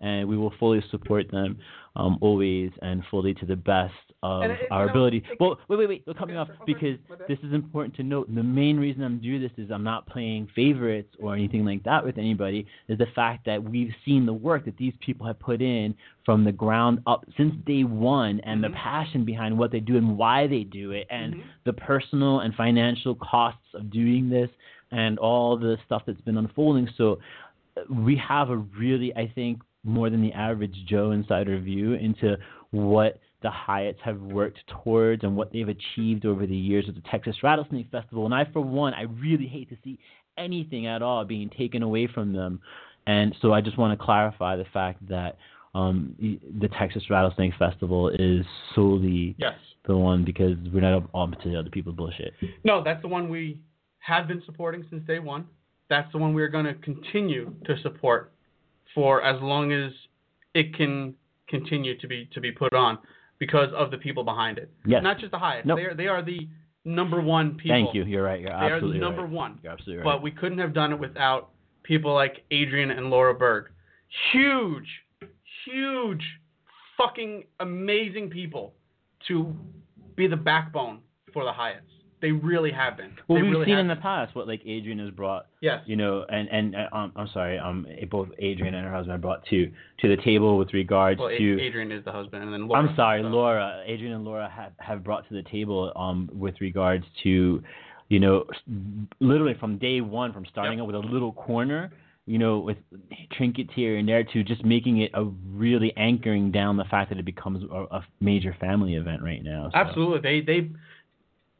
[0.00, 1.58] and we will fully support them
[1.96, 5.22] um, always and fully to the best of And it- you our know, ability.
[5.30, 8.32] it- well, wait, wait, wait, don't cut me off because this is important to note.
[8.34, 12.04] The main reason I'm doing this is I'm not playing favorites or anything like that
[12.04, 12.66] with anybody.
[12.88, 15.94] Is the fact that we've seen the work that these people have put in
[16.24, 18.68] from the ground up since day one, and Mhm.
[18.68, 21.42] the passion behind what they do and why they do it, and Mhm.
[21.64, 24.50] the personal and financial costs of doing this,
[24.90, 26.88] and all the stuff that's been unfolding.
[26.96, 27.18] So
[27.90, 32.36] we have a really, I think, more than the average Joe insider view into
[32.70, 37.08] what the Hyatts have worked towards and what they've achieved over the years with the
[37.10, 38.24] Texas Rattlesnake Festival.
[38.24, 39.98] And I, for one, I really hate to see
[40.38, 42.60] anything at all being taken away from them.
[43.06, 45.36] And so I just want to clarify the fact that
[45.74, 48.44] um, the Texas Rattlesnake Festival is
[48.74, 49.54] solely Yes.
[49.86, 52.32] the one because we're not up on to the other people's bullshit.
[52.64, 53.60] No, that's the one we
[54.06, 55.46] have been supporting since day one.
[55.90, 58.32] That's the one we're going to continue to support
[58.94, 59.92] for as long as
[60.54, 61.14] it can
[61.48, 62.98] continue to be to be put on
[63.38, 64.70] because of the people behind it.
[64.86, 65.02] Yes.
[65.02, 65.64] Not just the Hyatts.
[65.64, 65.78] Nope.
[65.78, 66.48] They are they are the
[66.84, 67.84] number one people.
[67.84, 68.04] Thank you.
[68.04, 68.40] You're right.
[68.40, 69.30] You're They are the number right.
[69.30, 69.58] one.
[69.62, 70.14] You're absolutely right.
[70.14, 71.50] But we couldn't have done it without
[71.82, 73.66] people like Adrian and Laura Berg.
[74.32, 74.88] Huge,
[75.64, 76.22] huge,
[76.96, 78.74] fucking amazing people
[79.28, 79.54] to
[80.14, 81.00] be the backbone
[81.32, 81.95] for the Hyatts.
[82.22, 83.12] They really have been.
[83.28, 85.82] well, they we've really seen in the past what like Adrian has brought Yes.
[85.86, 89.44] you know, and and uh, um, I'm sorry, um, both Adrian and her husband brought
[89.50, 91.60] to to the table with regards Well, to.
[91.60, 92.80] Adrian is the husband, and then Laura.
[92.88, 93.82] I'm sorry, so- Laura.
[93.86, 97.62] Adrian and Laura have have brought to the table um with regards to,
[98.08, 98.44] you know,
[99.20, 100.82] literally from day one, from starting Yep.
[100.82, 101.92] out with a little corner,
[102.26, 102.78] you know, with
[103.32, 107.18] trinkets here and there, to just making it a really anchoring down the fact that
[107.18, 109.68] it becomes a, a major family event right now.
[109.72, 109.78] so.
[109.78, 110.20] Absolutely.
[110.20, 110.70] They they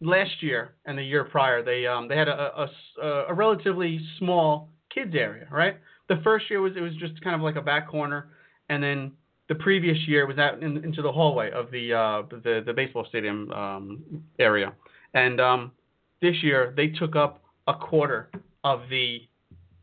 [0.00, 2.68] last year and the year prior they um they had a
[3.00, 5.76] a, a, relatively small kids area, right?
[6.08, 8.28] The first year was it was just kind of like a back corner,
[8.68, 9.12] and then
[9.48, 13.06] the previous year was out in, into the hallway of the uh the the baseball
[13.08, 14.72] stadium um area,
[15.14, 15.72] and um
[16.20, 18.30] this year they took up a quarter
[18.64, 19.20] of the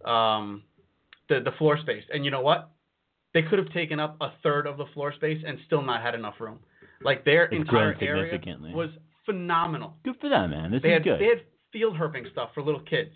[0.10, 0.64] um,
[1.30, 2.04] the the floor space.
[2.14, 2.72] And you know what?
[3.34, 6.14] They could have taken up a third of the floor space and still not had
[6.14, 6.60] enough room.
[7.04, 8.40] Like their It's entire area
[8.74, 8.90] was
[9.26, 9.96] phenomenal.
[10.04, 10.72] Good for them, man.
[10.72, 11.20] This They is had good.
[11.22, 13.12] they had field herping stuff for little kids.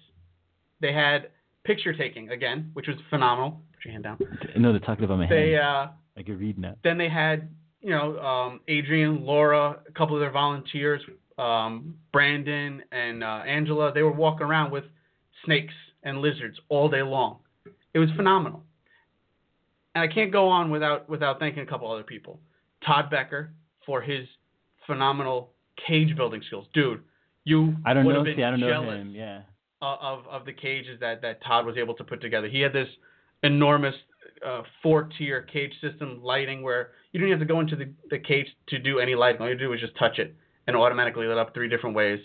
[0.81, 1.29] They had
[1.63, 3.61] picture taking again, which was phenomenal.
[3.73, 4.17] Put your hand down.
[4.57, 5.63] no, they're talking about my They hand.
[5.63, 6.75] uh, I can read now.
[6.83, 7.49] then they had
[7.81, 11.01] you know um, Adrian, Laura, a couple of their volunteers,
[11.37, 13.91] um, Brandon and uh, Angela.
[13.93, 14.85] They were walking around with
[15.45, 17.39] snakes and lizards all day long.
[17.93, 18.63] It was phenomenal.
[19.95, 22.39] And I can't go on without without thanking a couple other people.
[22.85, 23.51] Todd Becker
[23.85, 24.27] for his
[24.85, 25.51] phenomenal
[25.85, 27.01] cage building skills, dude.
[27.43, 28.19] You I don't would know.
[28.19, 29.13] have been See, I don't know him.
[29.15, 29.41] Yeah.
[29.81, 32.47] of of the cages that that Todd was able to put together.
[32.47, 32.87] He had this
[33.43, 33.95] enormous
[34.45, 38.19] uh, four tier cage system lighting where you didn't have to go into the, the
[38.19, 39.41] cage to do any lighting.
[39.41, 40.35] All you do was just touch it
[40.67, 42.19] and automatically lit up three different ways.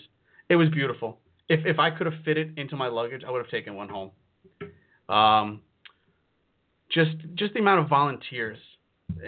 [0.49, 1.19] It was beautiful.
[1.49, 3.89] If if I could have fit it into my luggage, I would have taken one
[3.89, 4.11] home.
[5.09, 5.61] Um,
[6.91, 8.57] just just the amount of volunteers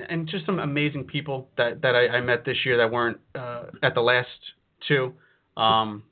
[0.10, 3.66] and just some amazing people that that I, I met this year that weren't uh,
[3.84, 4.28] at the last
[4.88, 5.14] two.
[5.58, 6.04] Um,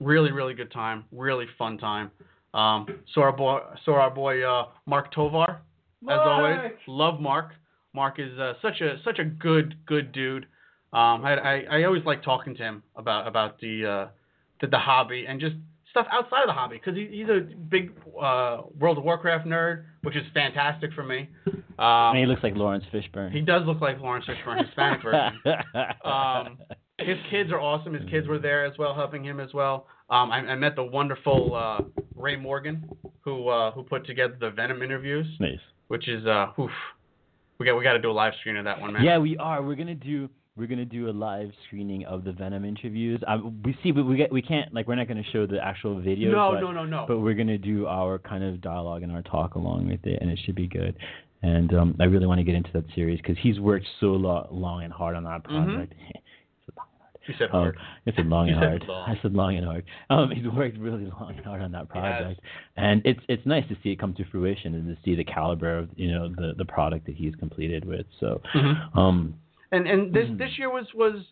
[0.00, 2.10] really really good time, really fun time.
[2.54, 5.62] Um, saw our boy saw our boy uh, Mark Tovar
[6.08, 6.72] as always.
[6.86, 7.52] Love Mark.
[7.94, 10.44] Mark is uh, such a such a good good dude.
[10.92, 14.08] Um, I, I I always like talking to him about about the uh,
[14.60, 15.56] the, the hobby and just
[15.92, 19.84] stuff outside of the hobby because he, he's a big uh, World of Warcraft nerd,
[20.02, 21.28] which is fantastic for me.
[21.78, 23.30] Um, And he looks like Laurence Fishburne.
[23.32, 25.40] he does look like Laurence Fishburne, Hispanic version.
[26.04, 26.58] Um,
[26.98, 27.94] his kids are awesome.
[27.94, 29.86] His kids were there as well, helping him as well.
[30.10, 31.84] Um, I, I met the wonderful uh,
[32.16, 32.88] Ray Morgan,
[33.22, 35.58] who uh, who put together the Venom interviews, nice.
[35.88, 36.70] which is uh, oof.
[37.58, 39.04] We got we got to do a live stream of that one, man.
[39.04, 39.62] Yeah, we are.
[39.62, 40.28] We're gonna do.
[40.54, 43.22] We're gonna do a live screening of the Venom interviews.
[43.26, 45.98] I, we see, but we get, we can't like we're not gonna show the actual
[45.98, 46.30] video.
[46.30, 47.04] No, but, no, no, no.
[47.08, 50.30] But we're gonna do our kind of dialogue and our talk along with it, and
[50.30, 50.94] it should be good.
[51.42, 54.46] And um, I really want to get into that series because he's worked so lo-
[54.50, 55.64] long and hard on that Mhm.
[55.64, 55.94] project.
[57.28, 57.76] You said Um, hard.
[58.04, 58.84] I said long and hard.
[58.88, 59.08] long.
[59.08, 59.84] I said long and hard.
[60.10, 62.40] Um, he's worked really long and hard on that project,
[62.76, 65.78] and it's it's nice to see it come to fruition and to see the caliber
[65.78, 68.06] of you know the the product that he's completed with.
[68.18, 68.96] So, Mhm.
[68.98, 69.34] um,
[69.72, 70.38] And and this Mhm.
[70.38, 71.24] this year was was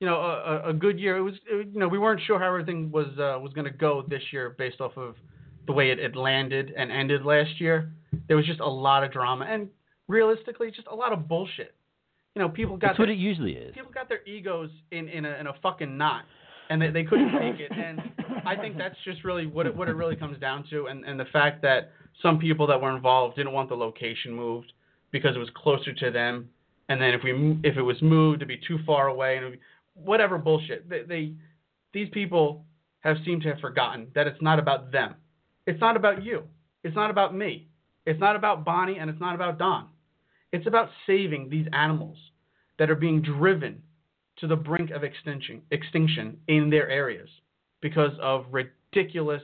[0.00, 1.16] you know a, a- good year.
[1.16, 3.76] It was it, you know we weren't sure how everything was uh, was going to
[3.76, 5.16] go this year based off of
[5.66, 7.90] the way it, it landed and ended last year.
[8.28, 9.68] There was just a lot of drama and
[10.08, 11.74] realistically just a lot of bullshit.
[12.34, 13.74] You know people got that's what it usually is.
[13.74, 16.24] people got their egos in in a, in a fucking knot
[16.68, 18.02] and they, they couldn't take it and
[18.44, 21.18] I think that's just really what it what it really comes down to and and
[21.18, 24.72] the fact that some people that were involved didn't want the location moved
[25.12, 26.50] because it was closer to them
[26.88, 29.56] and then if we if it was moved to be too far away and
[29.94, 30.88] whatever bullshit.
[30.88, 31.32] They, they
[31.92, 32.64] these people
[33.00, 35.14] have seemed to have forgotten that it's not about them.
[35.66, 36.42] It's not about you.
[36.84, 37.68] It's not about me.
[38.04, 39.88] It's not about Bonnie and it's not about Don.
[40.52, 42.16] It's about saving these animals
[42.78, 43.82] that are being driven
[44.38, 47.28] to the brink of extinction extinction in their areas
[47.80, 49.42] because of ridiculous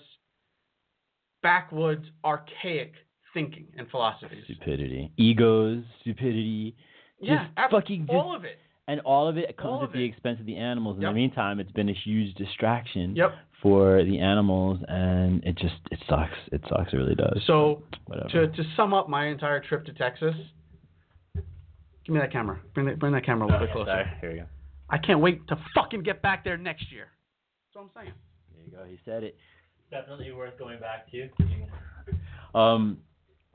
[1.42, 2.92] backwoods archaic
[3.34, 4.44] thinking and philosophies.
[4.44, 6.76] Stupidity, egos, stupidity,
[7.22, 8.58] yeah just ab- fucking just- all of it
[8.88, 10.08] and all of it comes All at the it.
[10.08, 10.96] expense of the animals.
[10.96, 11.10] In Yep.
[11.10, 13.32] the meantime, it's been a huge distraction yep
[13.62, 16.36] for the animals, and it just it sucks.
[16.50, 16.92] It sucks.
[16.92, 17.40] It really does.
[17.46, 18.28] so whatever.
[18.28, 20.34] to to sum up my entire trip to Texas
[22.04, 24.06] give me that camera bring that bring that camera a little bit closer Sorry.
[24.20, 24.46] Here we go.
[24.90, 27.06] I can't wait to fucking get back there next year
[27.68, 28.14] that's what I'm saying
[28.56, 28.84] There you go.
[28.90, 29.36] He said it.
[29.92, 31.28] Definitely worth going back to.
[32.58, 32.98] Um,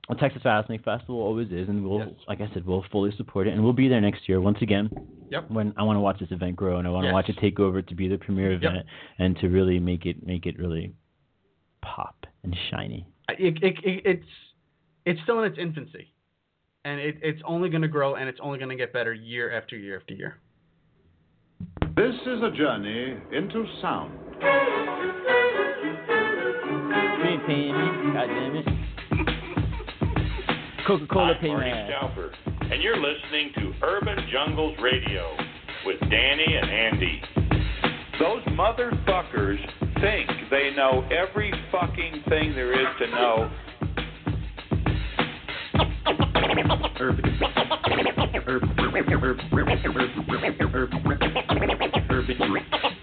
[0.08, 2.10] well, Texas Fascinating Festival always is, and we'll, Yes.
[2.28, 4.90] like I said, we'll fully support it, and we'll be there next year once again.
[5.30, 5.52] Yep.
[5.52, 7.14] When I want to watch this event grow, and I want to Yes.
[7.14, 8.62] watch it take over to be the premier Yep.
[8.64, 8.86] event,
[9.20, 10.94] and to really make it make it really
[11.82, 13.06] pop and shiny.
[13.38, 14.28] it, it, it, it's
[15.06, 16.14] it's still in its infancy,
[16.86, 19.52] and it, it's only going to grow and it's only going to get better year
[19.52, 20.40] after year after year.
[21.96, 24.14] This is a journey into sound.
[30.88, 31.92] Coca-Cola I'm pay my Marty.
[31.92, 32.32] Stouffer,
[32.72, 35.36] and you're listening to Urban Jungles Radio
[35.86, 37.22] with Danny and Andy.
[38.18, 39.60] Those motherfuckers
[40.00, 43.52] think they know every fucking thing there is to know.
[47.00, 47.40] Urban,
[48.48, 49.38] urban, urban, urban,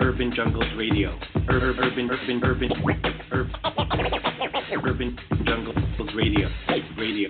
[0.01, 1.11] urban jungles radio.
[1.51, 2.73] Ur- Urban, urban, urban,
[3.31, 3.53] urban,
[4.85, 5.77] urban jungles
[6.15, 6.49] radio.
[6.69, 7.29] Radio, radio.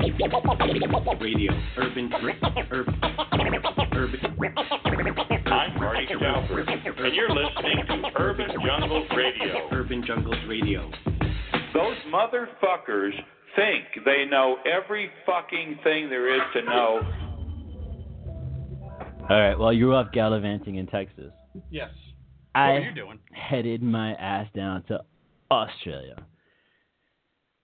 [1.76, 3.00] Urban, urban,
[3.96, 4.24] urban.
[5.46, 9.68] I'm Marty Stouffer, and you're listening to Urban Jungles Radio.
[9.72, 10.90] Urban jungles radio.
[11.72, 13.12] Those motherfuckers
[13.56, 17.00] think they know every fucking thing there is to know.
[19.30, 19.58] All right.
[19.58, 21.32] Well, you're off gallivanting in Texas.
[21.70, 21.90] Yes.
[22.54, 23.18] I what are you doing?
[23.32, 25.00] headed my ass down to
[25.50, 26.24] Australia.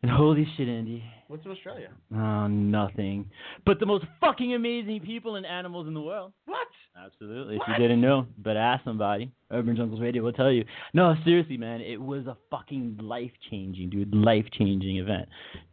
[0.02, 1.02] And holy shit, Andy.
[1.28, 1.90] What's in Australia?
[2.12, 3.30] Oh, nothing.
[3.64, 6.32] But the most fucking amazing people and animals in the world.
[6.46, 6.66] What?
[7.00, 7.54] Absolutely.
[7.54, 9.30] If you didn't know, but ask somebody.
[9.52, 10.64] Urban Jungles Radio will tell you.
[10.92, 15.28] No, seriously, man, it was a fucking life changing, dude, life changing event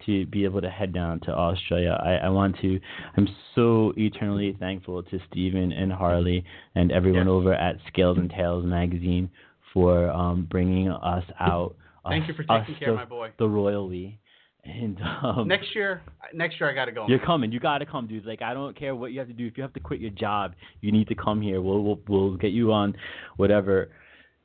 [0.05, 1.99] to be able to head down to Australia.
[2.03, 2.79] I, I want to.
[3.17, 6.43] I'm so eternally thankful to Stephen and Harley
[6.75, 7.31] and everyone Yes.
[7.31, 9.29] over at Scales and Tails magazine
[9.73, 11.75] for um, bringing us out.
[12.09, 13.31] Thank you for taking care of my boy.
[13.37, 14.19] The royal we.
[14.65, 16.01] And um, next year,
[16.33, 17.05] next year I got to go.
[17.07, 17.51] you're coming.
[17.53, 18.25] You gotta come, dude.
[18.25, 19.47] Like I don't care what you have to do.
[19.47, 21.61] If you have to quit your job, you need to come here.
[21.61, 22.93] We'll we'll we'll get you on
[23.37, 23.89] whatever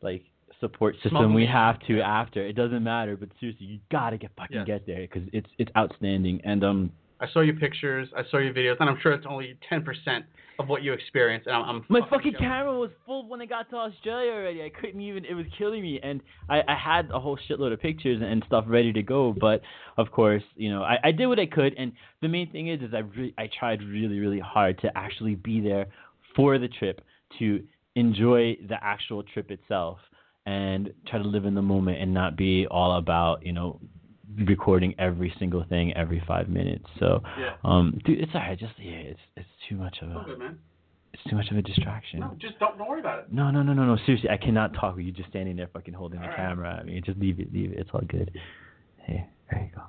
[0.00, 0.22] like
[0.60, 2.46] support system we have to after.
[2.46, 3.16] It doesn't matter.
[3.16, 4.66] But seriously, you gotta get fucking Yes.
[4.66, 6.40] get there because it's it's outstanding.
[6.44, 6.92] And um,
[7.22, 8.08] I saw your pictures.
[8.16, 9.84] I saw your videos, and I'm sure it's only 10%
[10.58, 11.46] of what you experienced.
[11.46, 14.62] And I'm, I'm my fucking fucking camera was full when I got to Australia already.
[14.62, 15.24] I couldn't even.
[15.24, 16.00] It was killing me.
[16.02, 19.34] And I I had a whole shitload of pictures and stuff ready to go.
[19.40, 19.62] But
[19.96, 21.74] of course, you know, I I did what I could.
[21.78, 25.36] And the main thing is, is I re- I tried really really hard to actually
[25.36, 25.86] be there
[26.34, 27.02] for the trip
[27.38, 27.62] to
[27.94, 29.98] enjoy the actual trip itself
[30.46, 33.78] and try to live in the moment and not be all about you know
[34.38, 36.84] recording every single thing every five minutes.
[36.98, 37.54] So, Yeah.
[37.64, 38.58] um, dude, it's alright.
[38.58, 40.58] Just yeah, it's it's too much of a good, man.
[41.12, 42.20] it's too much of a distraction.
[42.20, 43.32] No, just don't, don't worry about it.
[43.32, 43.96] No, no, no, no, no.
[44.06, 46.36] Seriously, I cannot talk with you just standing there fucking holding the All right.
[46.36, 46.78] camera.
[46.80, 47.78] I mean, just leave it, leave it.
[47.78, 48.30] It's all good.
[48.98, 49.82] Hey, there you go.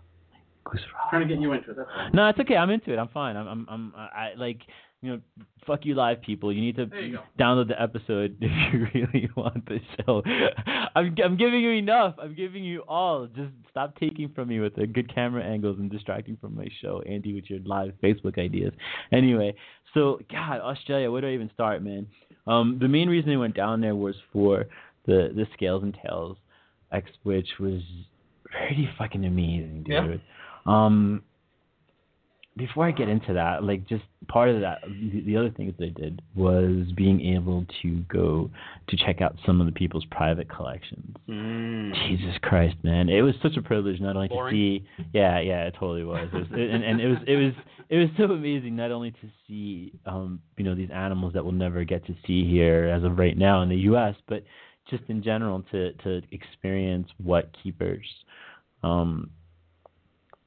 [0.66, 1.78] Goose trying to get you into it.
[1.78, 2.14] That's.
[2.14, 2.56] No, it's okay.
[2.56, 2.98] I'm into it.
[2.98, 3.36] I'm fine.
[3.36, 4.62] I'm, I'm, I'm I like,
[5.04, 5.22] you know,
[5.68, 6.52] fuck you, live people.
[6.54, 10.24] You need to you download the episode if you really want the show.
[10.96, 12.16] I'm, I'm giving you enough.
[12.22, 13.28] I'm giving you all.
[13.28, 17.02] Just stop taking from me with the good camera angles and distracting from my show,
[17.02, 18.72] Andy, with your live Facebook ideas.
[19.12, 19.54] Anyway,
[19.94, 21.12] so God, Australia.
[21.12, 22.08] Where do I even start, man?
[22.48, 24.66] Um, the main reason I went down there was for
[25.06, 26.38] the the Scales and Tails
[26.94, 27.82] X, which was
[28.46, 30.22] pretty fucking amazing, dude.
[30.66, 30.86] Yeah.
[30.86, 31.24] Um,
[32.56, 35.86] before I get into that, like just part of that, the, the other things that
[35.86, 38.52] I did was being able to go
[38.90, 41.16] to check out some of the people's private collections.
[42.08, 43.10] Jesus Christ, man!
[43.10, 44.54] It was such a privilege not only Boring?
[44.54, 47.54] to see, yeah, yeah, it totally was, it was and, and it was it was
[47.90, 51.54] it was so amazing not only to see, um, you know, these animals that we'll
[51.54, 54.44] never get to see here as of right now in the U.S., but
[54.90, 58.06] just in general to to experience what keepers,
[58.84, 59.32] um,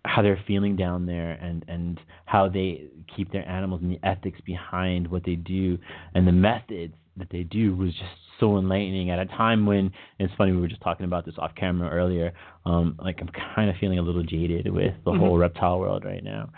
[0.06, 4.40] how they're feeling down there and and how they keep their animals and the ethics
[4.44, 5.78] behind what they do
[6.14, 10.32] and the methods that they do was just so enlightening at a time when it's
[10.36, 12.32] funny we were just talking about this off camera earlier
[12.66, 15.18] um like i'm kind of feeling a little jaded with the Mhm.
[15.18, 16.50] whole reptile world right now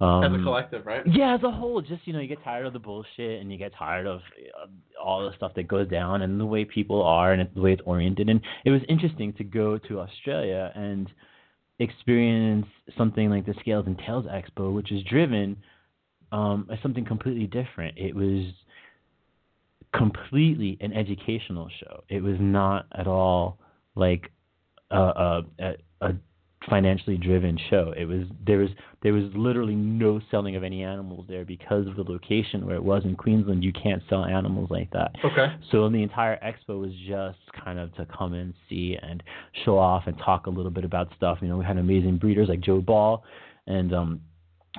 [0.00, 1.06] um As a collective, right?
[1.06, 3.56] yeah, as a whole, just you know, you get tired of the bullshit and you
[3.58, 4.20] get tired of
[4.60, 4.66] uh,
[5.02, 7.82] all the stuff that goes down and the way people are and the way it's
[7.86, 8.28] oriented.
[8.28, 11.08] And it was interesting to go to Australia and
[11.82, 12.66] experience
[12.96, 15.56] something like the Scales and Tails Expo, which is driven
[16.30, 17.98] um, as something completely different.
[17.98, 18.44] It was
[19.94, 22.04] completely an educational show.
[22.08, 23.58] It was not at all
[23.94, 24.30] like
[24.90, 26.14] a, a, a, a
[26.68, 27.92] financially driven show.
[27.96, 28.70] It was there was
[29.02, 32.84] there was literally no selling of any animals there because of the location where it
[32.84, 33.64] was in Queensland.
[33.64, 35.12] You can't sell animals like that.
[35.24, 35.54] Okay.
[35.70, 39.22] So the entire expo was just kind of to come and see and
[39.64, 41.38] show off and talk a little bit about stuff.
[41.42, 43.24] You know, we had amazing breeders like Joe Ball,
[43.66, 44.20] and um,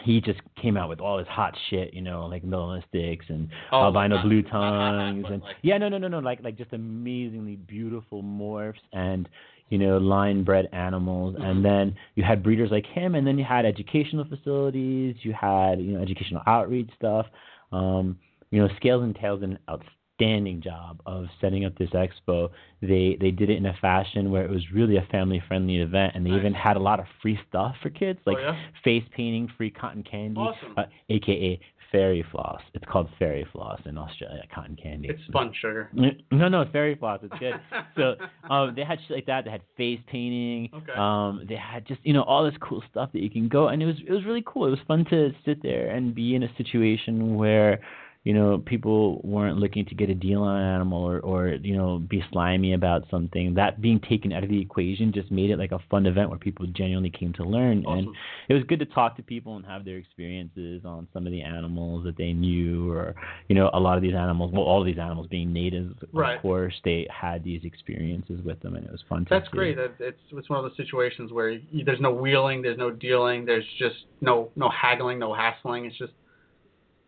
[0.04, 1.94] he just came out with all his hot shit.
[1.94, 5.56] You know, like melanistics and Oh, albino not- blue not hot, hot, tongues and like-
[5.64, 9.28] yeah, no, no, no, no, like like just amazingly beautiful morphs and
[9.70, 11.36] you know line bred animals.
[11.40, 15.16] And then you had breeders like him, and then you had educational facilities.
[15.22, 17.26] You had you know educational outreach stuff.
[17.72, 18.18] Um,
[18.52, 22.50] you know, Scales and Tails did an outstanding job of setting up this expo.
[22.82, 26.14] They they did it in a fashion where it was really a family friendly event,
[26.16, 26.40] and they Nice.
[26.40, 28.60] even had a lot of free stuff for kids, like oh, yeah?
[28.84, 30.74] face painting, free cotton candy, Awesome.
[30.78, 31.60] uh, aka
[31.94, 32.60] fairy floss.
[32.74, 35.10] It's called fairy floss in Australia, cotton candy.
[35.10, 35.90] It's sponge sugar.
[36.32, 37.20] No, no, it's fairy floss.
[37.24, 37.54] It's good.
[37.96, 38.16] so
[38.54, 39.46] um, they had shit like that.
[39.46, 40.70] They had face painting.
[40.74, 40.92] Okay.
[40.98, 43.82] Um, they had just you know all this cool stuff that you can go, and
[43.82, 44.66] it was it was really cool.
[44.66, 47.80] It was fun to sit there and be in a situation where
[48.24, 51.76] you know, people weren't looking to get a deal on an animal or, or you
[51.76, 53.54] know, be slimy about something.
[53.56, 56.40] That being taken out of the equation just made it like a fun event where
[56.40, 57.84] people genuinely came to learn.
[57.86, 58.08] And
[58.48, 61.42] it was good to talk to people and have their experiences on some of the
[61.42, 63.14] animals that they knew, or
[63.50, 64.54] you know, a lot of these animals.
[64.54, 66.38] Well, all of these animals being natives, Right.
[66.38, 69.26] of course, they had these experiences with them, and it was fun.
[69.26, 69.76] to That's great.
[69.76, 73.46] That it's it's one of those situations where you, there's no wheeling, there's no dealing,
[73.46, 75.86] there's just no no haggling, no hassling.
[75.86, 76.14] It's just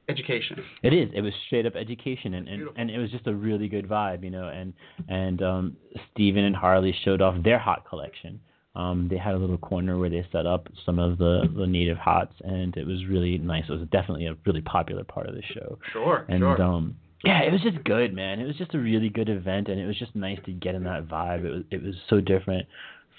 [0.09, 0.63] education.
[0.83, 1.09] It is.
[1.13, 4.23] It was straight up education, and, and and it was just a really good vibe,
[4.23, 4.49] you know.
[4.49, 4.73] And
[5.07, 5.77] and um,
[6.11, 8.39] Steven and Harley showed off their hot collection.
[8.75, 11.97] Um, they had a little corner where they set up some of the the native
[11.97, 13.63] hots, and it was really nice.
[13.69, 15.79] It was definitely a really popular part of the show.
[15.93, 16.61] Sure, And sure.
[16.61, 18.39] um, yeah, it was just good, man.
[18.39, 20.83] It was just a really good event, and it was just nice to get in
[20.83, 21.45] that vibe.
[21.45, 22.67] It was it was so different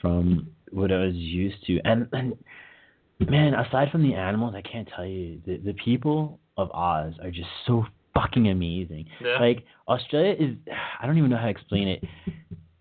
[0.00, 2.36] from what I was used to, and and
[3.18, 7.30] man, aside from the animals, I can't tell you the the people of Oz are
[7.30, 7.84] just so
[8.14, 9.06] fucking amazing.
[9.20, 9.38] Yeah.
[9.40, 10.56] Like Australia is,
[11.00, 12.04] I don't even know how to explain it.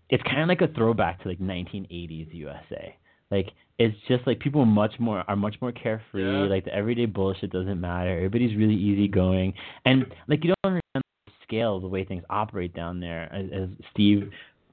[0.08, 2.96] It's kind of like a throwback to like 1980s USA.
[3.30, 3.48] Like
[3.78, 6.24] it's just like people are much more are much more carefree.
[6.24, 6.46] Yeah.
[6.48, 8.14] Like the everyday bullshit doesn't matter.
[8.14, 9.52] Everybody's really easygoing,
[9.84, 13.30] and like you don't understand the scale of the way things operate down there.
[13.34, 14.30] As, as Steve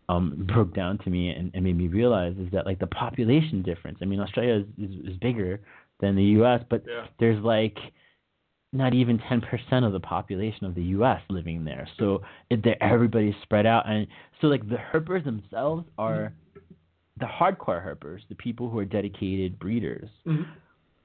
[0.09, 3.63] um broke down to me and, and made me realize is that like the population
[3.63, 3.97] difference.
[4.01, 5.59] I mean Australia is is, is bigger
[5.99, 7.07] than the U.S., but Yeah.
[7.19, 7.77] there's like
[8.73, 11.21] not even 10% of the population of the U.S.
[11.29, 11.87] living there.
[11.99, 12.21] So
[12.81, 14.07] everybody's spread out, and
[14.41, 16.33] so like the herpers themselves are
[17.19, 20.47] the hardcore herpers, the people who are dedicated breeders, Mhm.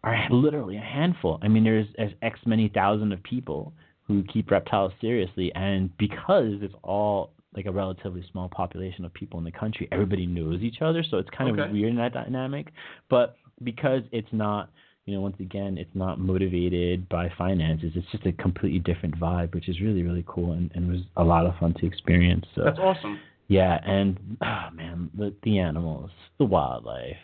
[0.03, 1.39] are literally a handful.
[1.43, 3.73] I mean, there's, there's X many thousand of people
[4.07, 9.39] who keep reptiles seriously, and because it's all like a relatively small population of people
[9.39, 11.63] in the country, everybody knows each other, so it's kind Okay.
[11.63, 12.73] of weird in that dynamic.
[13.11, 14.71] But because it's not,
[15.09, 17.93] you know, once again, it's not motivated by finances.
[17.95, 21.25] It's just a completely different vibe, which is really, really cool, and, and was a
[21.25, 22.45] lot of fun to experience.
[22.55, 23.19] So That's awesome.
[23.47, 27.17] yeah, and oh man, the the animals, the wildlife,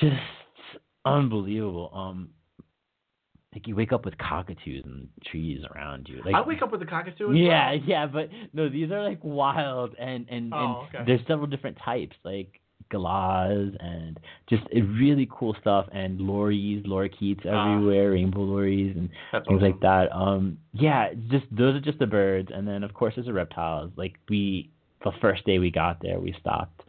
[0.00, 0.16] just
[1.04, 1.90] unbelievable.
[1.92, 2.30] Um,
[3.52, 6.22] like you wake up with cockatoos and trees around you.
[6.24, 7.34] Like I wake up with a cockatoo.
[7.34, 7.80] Yeah, well.
[7.86, 11.04] yeah, but no, these are like wild, and and Oh, and okay.
[11.06, 12.60] there's several different types, like
[12.90, 14.18] galahs and
[14.48, 17.74] just uh, really cool stuff, and lories, lorikeets Ah.
[17.74, 19.70] everywhere, rainbow lories, and That's things awesome.
[19.72, 20.12] like that.
[20.12, 23.90] Um, yeah, just those are just the birds, and then of course there's the reptiles.
[23.96, 24.70] Like we,
[25.04, 26.82] the first day we got there, we stopped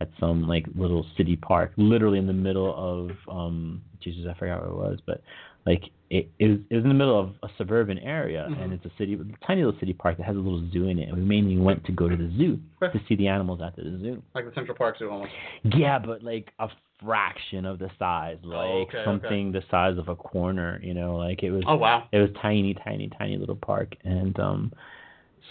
[0.00, 4.60] at some like little city park, literally in the middle of um, Jesus, I forgot
[4.60, 5.22] where it was, but
[5.66, 8.62] like it, it was it was in the middle of a suburban area, Mhm.
[8.62, 10.98] and it's a city, a tiny little city park that has a little zoo in
[10.98, 11.08] it.
[11.08, 13.82] And we mainly went to go to the zoo to see the animals at the
[13.82, 14.22] zoo.
[14.34, 15.32] Like the Central Park Zoo almost.
[15.64, 16.68] Yeah, but like a
[17.02, 19.04] fraction of the size, like Oh, okay, okay.
[19.04, 20.78] something the size of a corner.
[20.82, 21.62] You know, like it was.
[21.66, 22.04] Oh wow.
[22.12, 24.72] It was tiny, tiny, tiny little park, and um,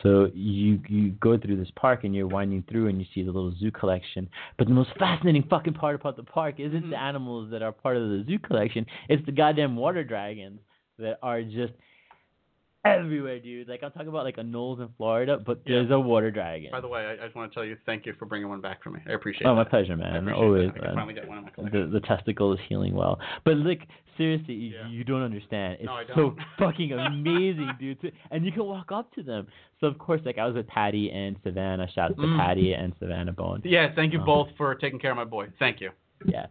[0.04, 3.32] so you you go through this park and you're winding through and you see the
[3.32, 4.30] little zoo collection.
[4.58, 6.99] But the most fascinating fucking part about the park isn't the Mhm.
[7.02, 8.86] animals that are part of the zoo collection.
[9.10, 10.60] It's the goddamn water dragons
[10.97, 11.74] that are just
[12.86, 13.68] everywhere, dude.
[13.68, 15.78] Like I'm talking about like anoles in Florida, but Yeah.
[15.78, 16.70] there's a water dragon.
[16.72, 18.62] By the way, I, I just want to tell you thank you for bringing one
[18.62, 19.00] back for me.
[19.08, 19.48] I appreciate it.
[19.48, 19.56] Oh, it.
[19.56, 20.30] my pleasure, man.
[20.30, 20.82] Always, that.
[20.84, 20.96] Man.
[20.96, 23.20] finally get one in my the the testicle is healing well.
[23.46, 24.88] But like seriously, you, Yeah.
[24.90, 25.78] you don't understand.
[25.80, 26.40] It's No, I so don't.
[26.60, 28.12] fucking amazing, dude.
[28.32, 29.48] And you can walk up to them.
[29.80, 31.88] So of course, like I was with Patty and Savannah.
[31.94, 32.38] Shout out to Mm.
[32.38, 33.62] Patty and Savannah Bone.
[33.64, 34.26] yeah, thank you Oh.
[34.26, 35.48] both for taking care of my boy.
[35.60, 35.92] Thank you.
[36.26, 36.46] Yeah.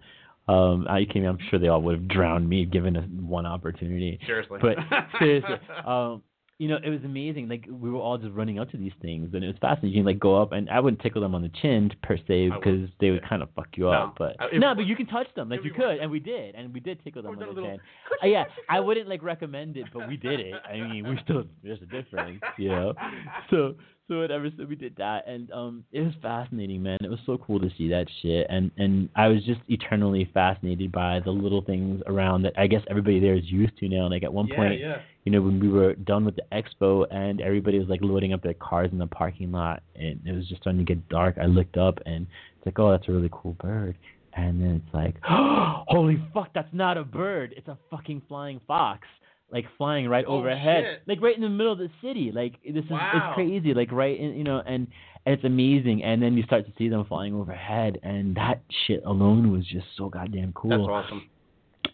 [0.48, 1.24] Um, I came.
[1.24, 4.18] I'm sure they all would have drowned me given us one opportunity.
[4.26, 4.58] Seriously.
[4.60, 4.76] But
[5.18, 6.22] seriously, um,
[6.58, 7.48] you know, it was amazing.
[7.48, 9.90] Like we were all just running up to these things, and it was fascinating.
[9.90, 12.50] You can like go up, and I wouldn't tickle them on the chin per se
[12.50, 13.28] because they would Yeah.
[13.28, 13.90] kind of fuck you No.
[13.92, 14.16] up.
[14.18, 16.74] But if- no, but you can touch them like you could, and we did, and
[16.74, 17.78] we did tickle them on the little- chin.
[18.22, 18.44] Uh, yeah.
[18.68, 20.54] I wouldn't like recommend it, but we did it.
[20.68, 22.92] I mean, we still there's a difference, you know.
[23.50, 23.76] So
[24.10, 24.48] so whatever.
[24.58, 26.98] So we did that, and um, it was fascinating, man.
[27.00, 30.90] It was so cool to see that shit, and and I was just eternally fascinated
[30.90, 34.10] by the little things around that I guess everybody there is used to now.
[34.10, 34.96] Like at one yeah, point, yeah.
[35.24, 38.42] you know, when we were done with the expo and everybody was like loading up
[38.42, 41.38] their cars in the parking lot, and it was just starting to get dark.
[41.40, 43.96] I looked up and it's like, oh, that's a really cool bird.
[44.34, 47.54] And then it's like, holy fuck, that's not a bird.
[47.56, 49.06] It's a fucking flying fox,
[49.52, 51.02] like flying right Oh, overhead, shit.
[51.06, 52.30] like right in the middle of the city.
[52.32, 53.10] Like this is Wow.
[53.14, 54.86] it's crazy, like right in you know, and
[55.26, 56.02] and it's amazing.
[56.02, 59.86] And then you start to see them flying overhead, and that shit alone was just
[59.96, 61.28] so goddamn cool That's awesome.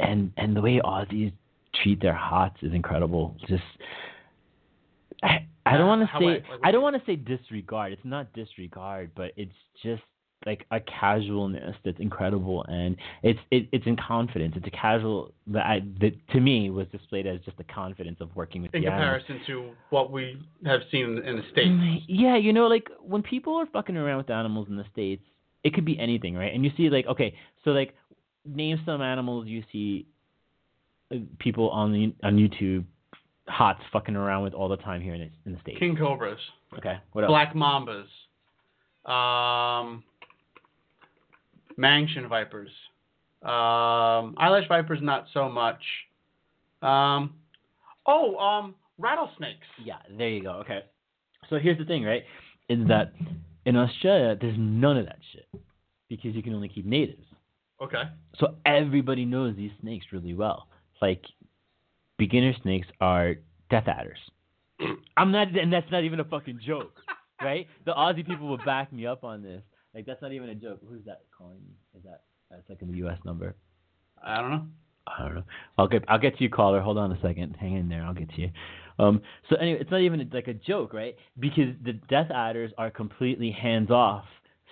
[0.01, 1.33] and and the way Aussies
[1.83, 3.37] treat their hots is incredible.
[3.49, 3.63] Just
[5.23, 7.93] I, I don't want to say I don't want to say disregard.
[7.93, 9.53] It's not disregard, but it's
[9.83, 10.03] just
[10.47, 14.55] like a casualness that's incredible, and it's it, it's in confidence.
[14.57, 18.35] It's a casual that I that to me was displayed as just the confidence of
[18.37, 19.23] working with In the animals.
[19.27, 22.05] comparison to what we have seen in the states.
[22.09, 25.25] Yeah, you know, like when people are fucking around with animals in the states,
[25.65, 26.55] it could be anything, right?
[26.55, 27.35] And you see, like, okay,
[27.65, 27.95] so like,
[28.45, 30.07] name some animals you see
[31.13, 32.85] uh, people on the on YouTube
[33.49, 35.79] hots fucking around with all the time here in the, in the states.
[35.81, 36.39] King cobras,
[36.79, 37.31] Okay, what else?
[37.31, 38.07] black mambas,
[39.11, 40.03] um,
[41.79, 42.71] Mangshan vipers,
[43.43, 45.83] um, eyelash vipers, not so much.
[46.83, 47.35] Um,
[48.07, 49.67] oh, um, rattlesnakes.
[49.85, 50.53] Yeah, there you go.
[50.61, 50.81] Okay.
[51.51, 52.25] So here's the thing, right?
[52.69, 53.13] Is that
[53.65, 55.49] in Australia there's none of that shit
[56.09, 57.23] because you can only keep natives.
[57.81, 58.03] Okay.
[58.39, 60.69] So everybody knows these snakes really well.
[61.03, 61.23] Like
[62.19, 63.37] beginner snakes are
[63.71, 64.19] death adders.
[65.17, 66.95] I'm not, and that's not even a fucking joke,
[67.43, 67.67] right?
[67.85, 69.63] The Aussie people will back me up on this.
[69.97, 70.81] Like that's not even a joke.
[70.87, 71.73] Who's that calling me?
[71.97, 73.17] Is that that's like a U.S.
[73.25, 73.57] number?
[74.23, 74.67] I don't know.
[75.07, 75.45] I don't know.
[75.79, 76.83] I'll get I'll get to you, caller.
[76.83, 77.57] Hold on a second.
[77.59, 78.03] Hang in there.
[78.03, 78.51] I'll get to you.
[78.99, 79.23] Um.
[79.49, 81.17] So anyway, it's not even like a joke, right?
[81.41, 84.27] Because the death adders are completely hands off.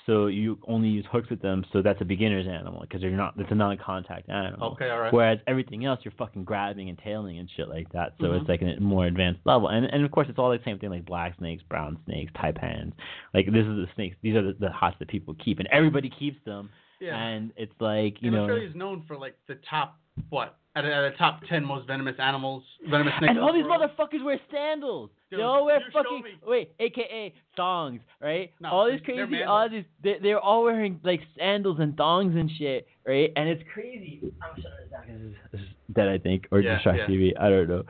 [0.06, 1.64] So you only use hooks with them.
[1.72, 3.34] So that's a beginner's animal because they're not.
[3.38, 4.72] It's a non-contact animal.
[4.72, 5.12] Okay, all right.
[5.12, 8.12] Whereas everything else, you're fucking grabbing and tailing and shit like that.
[8.20, 8.40] So Mhm.
[8.40, 9.68] it's like a more advanced level.
[9.68, 12.92] And and of course, it's all the same thing like black snakes, brown snakes, taipans.
[13.32, 14.16] Like this is the snakes.
[14.22, 16.68] These are the, the hots that people keep, and everybody keeps them.
[17.00, 17.16] Yeah.
[17.16, 18.42] And it's like you and know.
[18.42, 19.98] Australia is known for like the top
[20.28, 23.30] what at, at the top ten most venomous animals, venomous snakes.
[23.30, 23.82] And all these world.
[23.98, 25.10] motherfuckers wear sandals.
[25.30, 28.52] Dude, they all wear fucking wait, aka thongs, right?
[28.60, 29.70] No, all these crazy, mandals.
[29.70, 33.32] Aussies, they they're all wearing like sandals and thongs and shit, right?
[33.36, 34.20] And it's crazy.
[34.42, 35.20] I'm shutting this down 'cause
[35.52, 37.06] this this is dead, I think, or Yeah, distract yeah.
[37.06, 37.32] TV.
[37.38, 37.82] I don't know.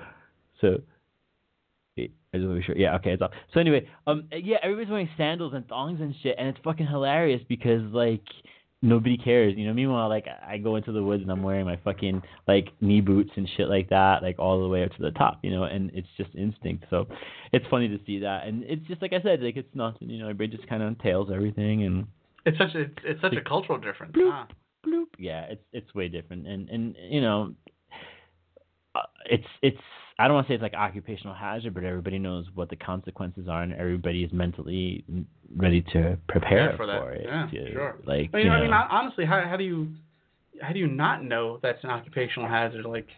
[0.61, 0.81] So.
[1.97, 2.77] I just want to be sure.
[2.77, 3.31] Yeah, okay, it's off.
[3.53, 7.41] So anyway, um, yeah, everybody's wearing sandals and thongs and shit, and it's fucking hilarious
[7.49, 8.25] because like
[8.85, 9.75] nobody cares, you know.
[9.75, 13.31] Meanwhile, like I go into the woods and I'm wearing my fucking like knee boots
[13.37, 15.65] and shit like that, like all the way up to the top, you know.
[15.65, 16.85] And it's just instinct.
[16.91, 17.07] So
[17.53, 20.19] it's funny to see that, and it's just like I said, like it's nothing, you
[20.19, 20.29] know.
[20.29, 22.07] Everybody just kind of tails everything and
[22.47, 24.13] It's such a it's, it's such a cultural difference.
[24.15, 24.31] Bloop.
[24.33, 24.45] Huh?
[24.87, 25.07] bloop.
[25.19, 27.55] Yeah, it's it's way different, and and you know,
[28.95, 29.79] Uh, it's it's
[30.19, 33.49] I don't want to say it's like occupational hazard, but everybody knows what the consequences
[33.49, 35.05] are, and everybody is mentally
[35.57, 37.03] ready to prepare Yeah, for that.
[37.15, 37.27] it.
[37.27, 37.97] Yeah, to, sure.
[38.07, 39.89] Like I mean, you I know, mean, honestly, how how do you
[40.63, 42.85] how do you not know that's an occupational hazard?
[42.85, 43.09] Like,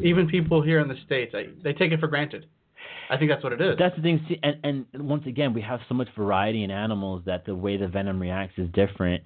[0.00, 2.46] even people here in the states, I, they take it for granted.
[3.10, 3.76] I think that's what it is.
[3.78, 4.24] That's the thing.
[4.28, 7.76] See, and and once again, we have so much variety in animals that the way
[7.76, 9.22] the venom reacts is different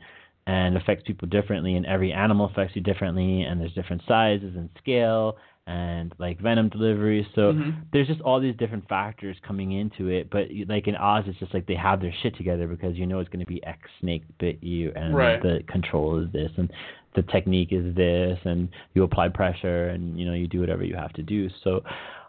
[0.48, 4.68] and affects people differently, and every animal affects you differently, and there's different sizes and
[4.78, 5.36] scale
[5.68, 7.26] and like venom delivery.
[7.34, 7.74] So Mhm.
[7.92, 10.30] there's just all these different factors coming into it.
[10.30, 13.18] But like in Oz, it's just like they have their shit together because you know
[13.20, 15.40] it's going to be X snake bit you, and Right.
[15.42, 16.72] the control is this, and
[17.14, 20.96] the technique is this, and you apply pressure, and you know you do whatever you
[20.96, 21.48] have to do.
[21.62, 21.84] So.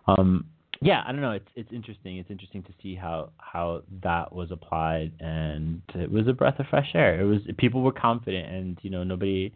[0.08, 0.46] Um,
[0.82, 1.32] yeah, I don't know.
[1.32, 2.18] It's it's interesting.
[2.18, 6.68] It's interesting to see how how that was applied, and it was a breath of
[6.68, 7.20] fresh air.
[7.20, 9.54] It was people were confident, and you know nobody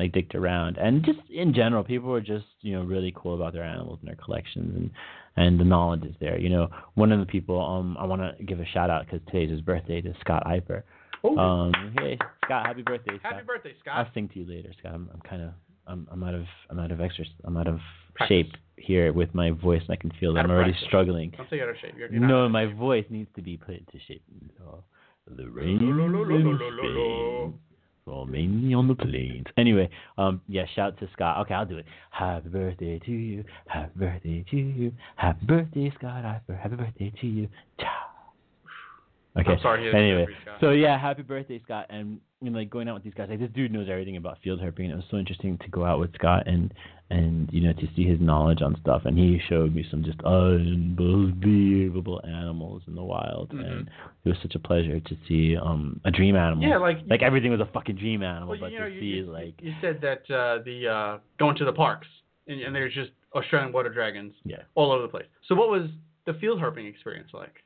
[0.00, 3.52] like dicked around, and just in general, people were just you know really cool about
[3.52, 4.90] their animals and their collections, and
[5.36, 6.38] and the knowledge is there.
[6.38, 9.20] You know, one of the people um I want to give a shout out because
[9.26, 10.82] today's his birthday to Scott Iper.
[11.22, 13.18] Oh, Um, hey Scott, happy birthday!
[13.18, 13.32] Scott.
[13.34, 13.94] happy birthday, Scott!
[14.06, 14.94] I'll sing to you later, Scott.
[14.94, 15.50] I'm, I'm kind of
[15.86, 17.32] I'm I'm out of I'm out of exercise.
[17.44, 17.78] I'm out of
[18.14, 18.28] Practice.
[18.46, 20.88] shape here with my voice, and I can feel that I'm already practice.
[20.88, 21.30] struggling.
[21.36, 21.94] Don't take out of shape.
[21.98, 22.76] You're, you're No, my shape.
[22.76, 24.22] voice needs to be put into shape.
[24.66, 24.82] Oh,
[25.36, 25.78] the rain
[28.04, 29.46] Fall mainly on the plains.
[29.56, 29.88] Anyway,
[30.18, 31.38] um, yeah, shout to Scott.
[31.42, 31.86] Okay, I'll do it.
[32.10, 33.44] Happy birthday to you.
[33.66, 34.92] Happy birthday to you.
[35.16, 36.24] Happy birthday, Scott.
[36.24, 37.48] Happy birthday to you.
[37.78, 38.09] Ciao.
[39.38, 39.52] Okay.
[39.52, 39.88] I'm sorry.
[39.88, 40.26] Anyway,
[40.60, 41.86] so yeah, happy birthday, Scott.
[41.88, 44.38] And you know, like going out with these guys, like this dude knows everything about
[44.42, 46.74] field herping, and it was so interesting to go out with Scott and
[47.10, 49.02] and you know to see his knowledge on stuff.
[49.04, 53.70] And he showed me some just unbelievable animals in the wild, Mhm.
[53.70, 53.90] and
[54.24, 56.66] it was such a pleasure to see um a dream animal.
[56.66, 59.00] yeah, like like everything was a fucking dream animal, well, but you know, to you,
[59.00, 62.08] see you, like you said that uh, the uh, going to the parks
[62.46, 64.62] and, and there's just Australian water dragons yeah.
[64.74, 65.26] all over the place.
[65.46, 65.88] So what was
[66.26, 67.62] the field herping experience like?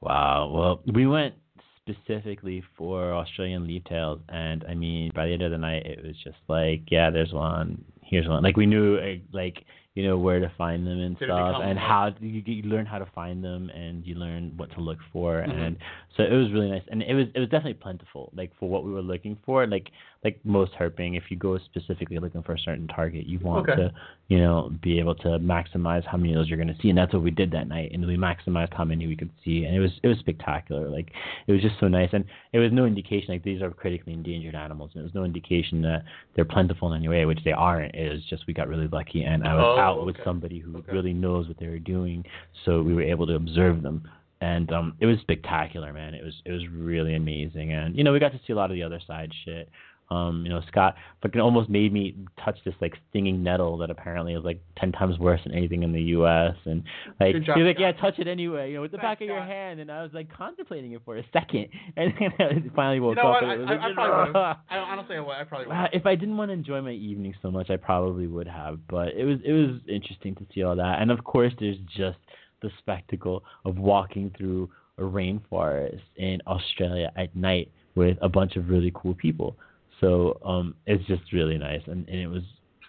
[0.00, 0.50] Wow.
[0.54, 1.34] Well, we went
[1.76, 6.04] specifically for Australian leaf tails, and I mean, by the end of the night, it
[6.04, 8.42] was just like, yeah, there's one, here's one.
[8.42, 11.76] Like we knew, uh, like you know, where to find them and Did stuff, and
[11.76, 15.42] how you, you learn how to find them, and you learn what to look for,
[15.42, 15.50] Mhm.
[15.60, 15.76] and
[16.16, 18.84] so it was really nice, and it was it was definitely plentiful, like for what
[18.84, 19.66] we were looking for.
[19.66, 19.90] Like
[20.24, 23.76] like most herping, if you go specifically looking for a certain target, you want Okay.
[23.82, 23.92] to,
[24.26, 26.98] you know, be able to maximize how many of those you're going to see, and
[26.98, 29.76] that's what we did that night, and we maximized how many we could see, and
[29.76, 30.88] it was it was spectacular.
[30.88, 31.12] Like
[31.46, 34.56] it was just so nice, and it was no indication like these are critically endangered
[34.56, 36.02] animals, and it was no indication that
[36.34, 37.94] they're plentiful in any way, which they aren't.
[37.94, 40.78] It was just we got really lucky, and I was Oh, out with somebody who
[40.78, 40.92] Okay.
[40.92, 42.24] really knows what they were doing,
[42.64, 44.02] so we were able to observe them
[44.40, 48.12] and um it was spectacular man it was it was really amazing and you know
[48.12, 49.68] we got to see a lot of the other side shit
[50.10, 54.34] um you know scott fucking almost made me touch this like stinging nettle that apparently
[54.34, 56.82] is like ten times worse than anything in the us and
[57.20, 59.20] like job, he was like yeah touch it anyway you know with the Thanks, back
[59.20, 62.74] of your hand and i was like contemplating it for a second and then I
[62.74, 63.50] finally woke You know up what?
[63.58, 64.36] and I, I, like, I probably would.
[64.36, 65.76] I honestly, I probably would.
[65.76, 68.78] uh, if I didn't want to enjoy my evening so much, I probably would have.
[68.88, 72.18] But it was it was interesting to see all that, and of course, there's just
[72.62, 78.68] the spectacle of walking through a rainforest in Australia at night with a bunch of
[78.68, 79.56] really cool people.
[80.00, 82.42] So um, it's just really nice, and, and it was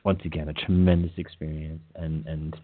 [0.05, 2.55] once again a tremendous experience, and and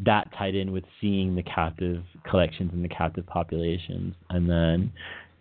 [0.00, 4.92] that tied in with seeing the captive collections and the captive populations, and then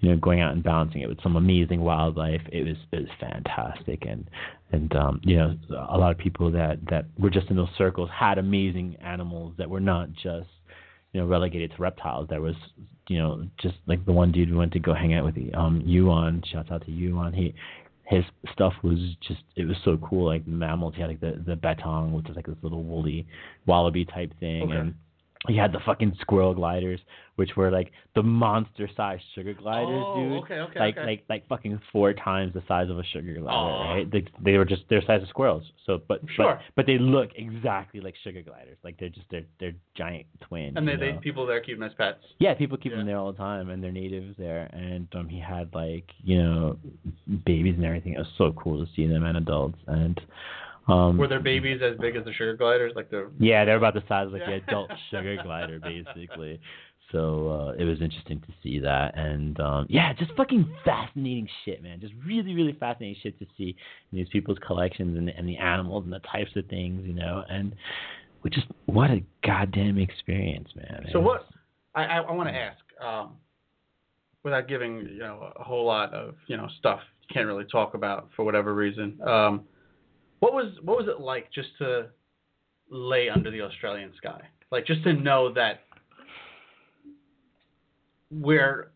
[0.03, 2.41] you know, going out and balancing it with some amazing wildlife.
[2.51, 4.29] It was it was fantastic, and
[4.73, 5.55] and um, you know,
[5.89, 9.69] a lot of people that that were just in those circles had amazing animals that
[9.69, 10.49] were not just
[11.13, 12.27] you know relegated to reptiles.
[12.29, 12.55] There was
[13.07, 15.81] you know just like the one dude we went to go hang out with, um,
[15.85, 16.43] Yuan.
[16.51, 17.31] Shouts out to Yuan.
[17.31, 17.55] He
[18.05, 21.55] his stuff was just it was so cool like mammals he had like the the
[21.55, 23.25] bettong which is like this little woolly
[23.65, 24.77] wallaby type thing Okay.
[24.77, 24.95] and
[25.47, 26.99] he had the fucking squirrel gliders
[27.35, 31.05] which were like the monster sized sugar gliders oh, dude okay, okay, like okay.
[31.05, 34.11] like like fucking four times the size of a sugar glider, right?
[34.11, 35.63] They they were just their size of squirrels.
[35.85, 36.55] So but Sure.
[36.55, 38.77] but, but they look exactly like sugar gliders.
[38.83, 40.77] Like they're just they're they're giant twins.
[40.77, 42.19] and they, you they people there keep them as pets.
[42.39, 42.99] yeah, people keep Yeah.
[42.99, 44.69] them there all the time, and they're natives there.
[44.71, 46.77] And um, he had like you know
[47.45, 48.13] babies and everything.
[48.13, 49.79] It was so cool to see them and adults.
[49.87, 50.19] And
[50.87, 52.93] um, Were their babies as big as the sugar gliders?
[52.95, 56.59] Like the yeah, they're about the size of like the adult sugar glider, basically.
[57.11, 61.83] So uh, it was interesting to see that, and um, yeah, just fucking fascinating shit,
[61.83, 62.01] man.
[62.01, 63.75] Just really, really fascinating shit to see
[64.11, 67.43] in these people's collections and, and the animals and the types of things, you know.
[67.49, 67.75] And
[68.41, 71.05] we just what a goddamn experience, man.
[71.13, 71.45] So what?
[71.95, 73.33] I I, I want to ask, um,
[74.43, 77.93] without giving you know a whole lot of you know stuff you can't really talk
[77.93, 79.19] about for whatever reason.
[79.21, 79.63] Um,
[80.43, 82.07] what was what was it like just to
[82.89, 84.41] lay under the Australian sky?
[84.73, 85.83] Like just to know that
[88.29, 88.91] we're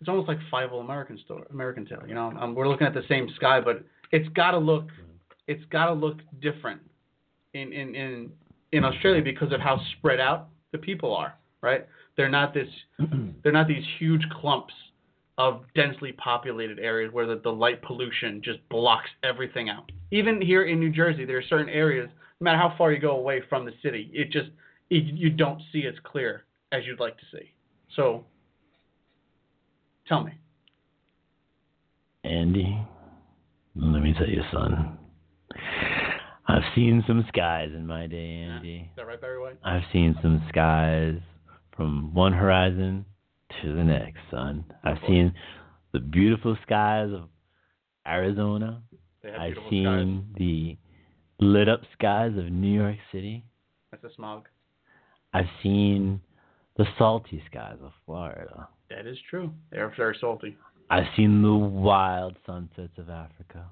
[0.00, 2.02] it's almost like Five American story, American Tail.
[2.06, 4.86] You know, um, we're looking at the same sky, but it's got to look
[5.48, 6.80] it's got to look different
[7.54, 8.30] in, in in
[8.70, 11.34] in Australia because of how spread out the people are.
[11.60, 11.88] Right?
[12.16, 12.68] They're not this
[13.42, 14.74] they're not these huge clumps
[15.38, 19.90] of densely populated areas where the, the light pollution just blocks everything out.
[20.10, 22.10] Even here in New Jersey, there are certain areas,
[22.40, 24.48] no matter how far you go away from the city, it just
[24.90, 27.52] it, you don't see as clear as you'd like to see.
[27.94, 28.24] So,
[30.08, 30.32] tell me.
[32.24, 32.84] Andy,
[33.76, 34.98] let me tell you, son.
[36.48, 38.88] I've seen some skies in my day, Andy.
[38.90, 39.58] Is that right, Barry White?
[39.64, 41.20] I've seen some skies
[41.76, 43.04] from one horizon
[43.62, 44.64] to the next, son.
[44.84, 45.32] I've seen
[45.92, 47.28] the beautiful skies of
[48.06, 48.82] Arizona.
[49.24, 50.38] I've seen skies.
[50.38, 50.78] the
[51.40, 53.44] lit up skies of New York City.
[53.90, 54.48] That's the smog.
[55.32, 56.20] I've seen
[56.76, 58.68] the salty skies of Florida.
[58.90, 59.52] That is true.
[59.70, 60.56] They're very salty.
[60.90, 63.66] I've seen the wild sunsets of Africa.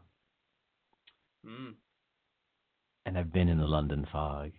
[1.47, 1.74] Mm.
[3.07, 4.51] And I've been in the London fog.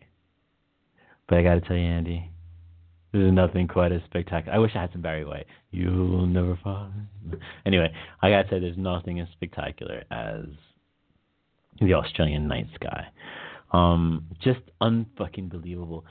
[1.27, 2.31] But I gotta tell you, Andy,
[3.11, 4.55] there's nothing quite as spectacular.
[4.55, 5.47] I wish I had some Barry White.
[5.71, 7.07] You'll never find.
[7.65, 7.91] Anyway,
[8.21, 10.45] I gotta say, there's nothing as spectacular as
[11.79, 13.07] the Australian night sky.
[13.71, 16.05] Um, just unfucking believable.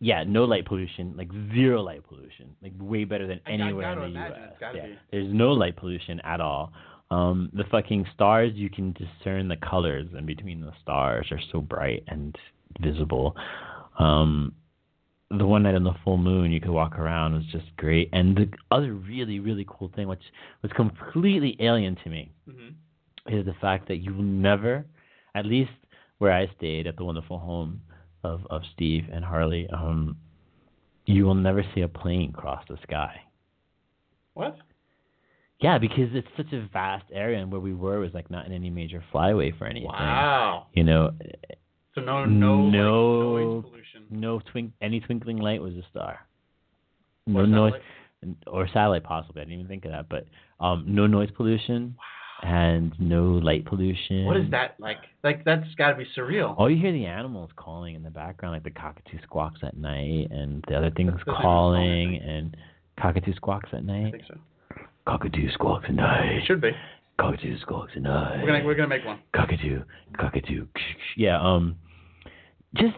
[0.00, 4.06] Yeah, no light pollution, like zero light pollution, like way better than anywhere in the
[4.06, 4.72] imagine U.S.
[4.74, 4.98] yeah, be.
[5.10, 6.72] there's no light pollution at all.
[7.10, 11.60] Um, the fucking stars, you can discern the colors in between the stars are so
[11.60, 12.36] bright and
[12.80, 13.36] visible.
[13.98, 14.54] Um,
[15.30, 18.08] the one night on the full moon, you could walk around was just great.
[18.12, 20.22] And the other really, really cool thing, which
[20.62, 22.68] was completely alien to me, hmm
[23.26, 24.84] is the fact that you will never,
[25.34, 25.70] at least
[26.18, 27.82] where I stayed at the wonderful home
[28.24, 30.16] of, of Steve and Harley, um,
[31.04, 33.20] you will never see a plane cross the sky.
[34.34, 34.56] What?
[35.60, 38.52] Yeah, because it's such a vast area, and where we were was like not in
[38.52, 39.88] any major flyway for anything.
[39.88, 40.68] Wow.
[40.72, 41.12] You know,
[41.94, 43.20] So no, no, like, No.
[43.36, 44.04] noise pollution.
[44.10, 46.20] no twink, any twinkling light was a star.
[47.26, 47.72] No Or noise,
[48.22, 48.36] satellite?
[48.46, 49.42] or satellite possibly.
[49.42, 50.26] I didn't even think of that, but
[50.64, 51.96] um, no noise pollution.
[52.42, 54.24] and no light pollution.
[54.24, 54.96] What is that like?
[55.22, 56.54] Like that's got to be surreal.
[56.56, 60.28] Oh, you hear the animals calling in the background, like the cockatoo squawks at night,
[60.30, 62.56] and the other things calling, and
[62.98, 64.12] cockatoo squawks at I night.
[64.12, 64.38] think so.
[65.06, 66.42] Cockatoo squawks at It night.
[66.46, 66.70] should be.
[67.20, 68.40] Cockatoo squawks at night.
[68.40, 69.18] We're gonna we're gonna make one.
[69.34, 69.82] cockatoo,
[70.18, 70.66] cockatoo.
[71.16, 71.76] Yeah, um,
[72.74, 72.94] just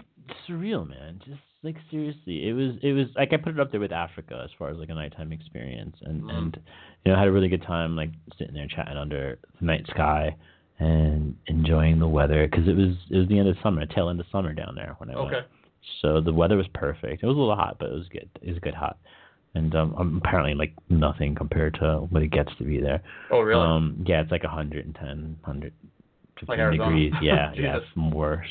[0.48, 1.20] surreal, man.
[1.24, 4.40] Just like seriously, it was it was like I put it up there with Africa
[4.44, 6.36] as far as like a nighttime experience, and Mm.
[6.36, 6.58] and
[7.04, 10.36] you know had a really good time like sitting there chatting under the night sky
[10.78, 14.20] and enjoying the weather because it was it was the end of summer, tail end
[14.20, 15.34] of summer down there when I went.
[15.34, 15.46] Okay.
[16.00, 17.22] So the weather was perfect.
[17.22, 18.28] It was a little hot, but it was good.
[18.40, 18.98] It was good hot.
[19.54, 23.02] And um, apparently, like nothing compared to what it gets to be there.
[23.30, 23.60] Oh really?
[23.60, 24.94] Um, yeah, it's like 110,
[25.44, 27.12] 115 Like degrees.
[27.22, 28.46] Yeah, yeah, it's worse.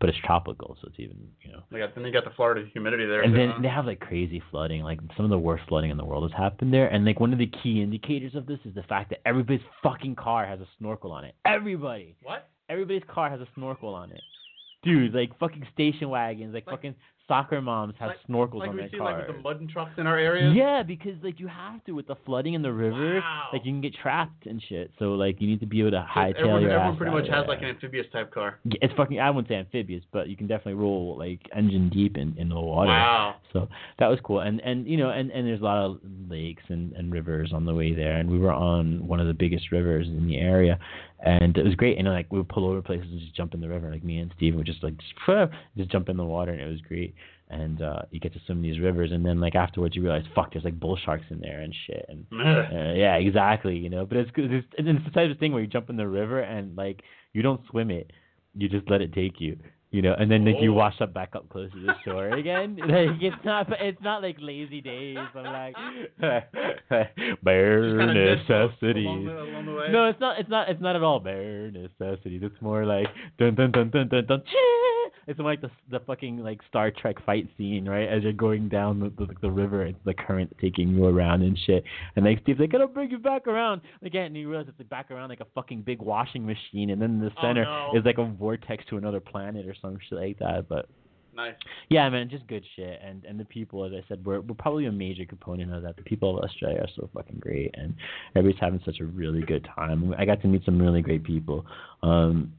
[0.00, 1.60] But it's tropical, so it's even, you know.
[1.78, 3.20] Got then you got the Florida humidity there.
[3.20, 4.82] And then they have like crazy flooding.
[4.82, 6.86] Like some of the worst flooding in the world has happened there.
[6.86, 10.14] And like one of the key indicators of this is the fact that everybody's fucking
[10.16, 11.34] car has a snorkel on it.
[11.44, 12.48] Everybody, what?
[12.70, 14.22] everybody's car has a snorkel on it.
[14.82, 16.94] Dude, like fucking station wagons, like, Like- fucking
[17.30, 19.18] soccer moms have like- snorkels Like on their see cars.
[19.18, 20.50] like with the mud and trucks in our area.
[20.50, 23.48] Yeah, because like you have to with the flooding in the river, Wow.
[23.52, 24.90] like you can get trapped and shit.
[24.98, 27.46] So like you need to be able to hightail everyone, your everyone pretty much has
[27.46, 28.58] like an amphibious type car.
[28.64, 29.20] Yeah, It's fucking.
[29.20, 32.60] I wouldn't say amphibious, but you can definitely roll like engine deep in, in the
[32.60, 32.88] water.
[32.90, 33.36] Wow.
[33.52, 33.68] So
[33.98, 36.92] that was cool, and and you know, and and there's a lot of lakes and
[36.94, 40.06] and rivers on the way there, and we were on one of the biggest rivers
[40.08, 40.78] in the area,
[41.22, 41.98] and it was great.
[41.98, 44.18] And like we would pull over places and just jump in the river, like me
[44.18, 47.14] and Steve would just like just, just jump in the water, and it was great.
[47.48, 50.52] And uh you get to swim these rivers, and then like afterwards you realize, fuck,
[50.52, 53.76] there's like bull sharks in there and shit, and uh, yeah, exactly.
[53.76, 54.52] You know, but it's good.
[54.52, 57.02] It's, it's the type of thing where you jump in the river and like
[57.32, 58.12] you don't swim it,
[58.54, 59.58] you just let it take you.
[59.92, 60.76] You know, and then like you Oh.
[60.76, 62.76] wash up back up close to the shore again.
[62.86, 65.18] like it's not, it's not like lazy days.
[65.34, 65.74] I'm like
[67.42, 69.06] bare Just kinda dead float necessities.
[69.06, 69.88] Along the, along the.
[69.90, 70.38] No, it's not.
[70.38, 70.68] It's not.
[70.68, 72.40] It's not at all bare necessities.
[72.44, 74.42] It's more like dun dun dun dun dun dun.
[75.26, 78.08] It's like the the fucking like Star Trek fight scene, right?
[78.08, 81.58] As you're going down the the, the river, it's the current taking you around and
[81.66, 81.84] shit.
[82.16, 84.88] And like Steve's like, "Gotta bring you back around." Again, and you realize it's like
[84.88, 87.92] back around like a fucking big washing machine, and then in the Oh, center no.
[87.94, 90.68] is like a vortex to another planet or some shit like that.
[90.68, 90.88] But
[91.34, 91.54] Nice.
[91.88, 93.00] yeah, man, just good shit.
[93.04, 95.96] And and the people, as I said, we're we're probably a major component of that.
[95.96, 97.94] The people of Australia are so fucking great, and
[98.34, 100.14] everybody's having such a really good time.
[100.18, 101.64] I got to meet some really great people.
[102.02, 102.52] Um,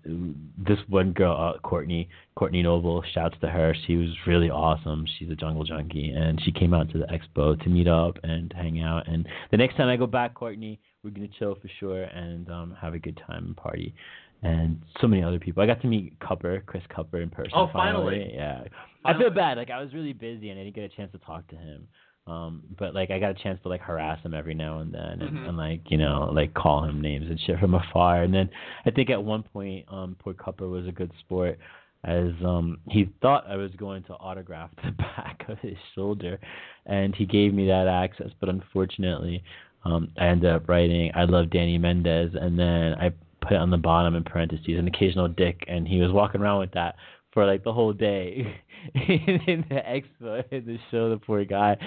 [0.57, 3.75] this one girl, uh, Courtney, Courtney Noble, shouts to her.
[3.87, 5.05] She was really awesome.
[5.17, 8.53] She's a jungle junkie, and she came out to the expo to meet up and
[8.55, 9.07] hang out.
[9.07, 12.77] And the next time I go back, Courtney, we're gonna chill for sure and um
[12.79, 13.93] have a good time and party.
[14.43, 15.61] And so many other people.
[15.61, 17.51] I got to meet Cupper, Chris Cupper in person.
[17.53, 18.31] Oh, finally.
[18.33, 18.63] Yeah.
[19.05, 19.57] I feel bad.
[19.57, 21.87] Like I was really busy and I didn't get a chance to talk to him.
[22.27, 25.21] Um, but like I got a chance to like harass him every now and then
[25.21, 25.49] and, Mhm.
[25.49, 28.23] and like you know like call him names and shit from afar.
[28.23, 28.49] And then
[28.85, 31.57] I think at one point, um, poor Cupper was a good sport
[32.03, 36.39] as um he thought I was going to autograph the back of his shoulder,
[36.85, 38.29] and he gave me that access.
[38.39, 39.43] But unfortunately,
[39.83, 43.11] um, I ended up writing "I love Danny Mendez," and then I
[43.41, 46.71] put on the bottom in parentheses an occasional dick, and he was walking around with
[46.73, 46.95] that
[47.33, 48.45] for like the whole day
[48.95, 51.09] in the expo in the show.
[51.09, 51.77] The poor guy.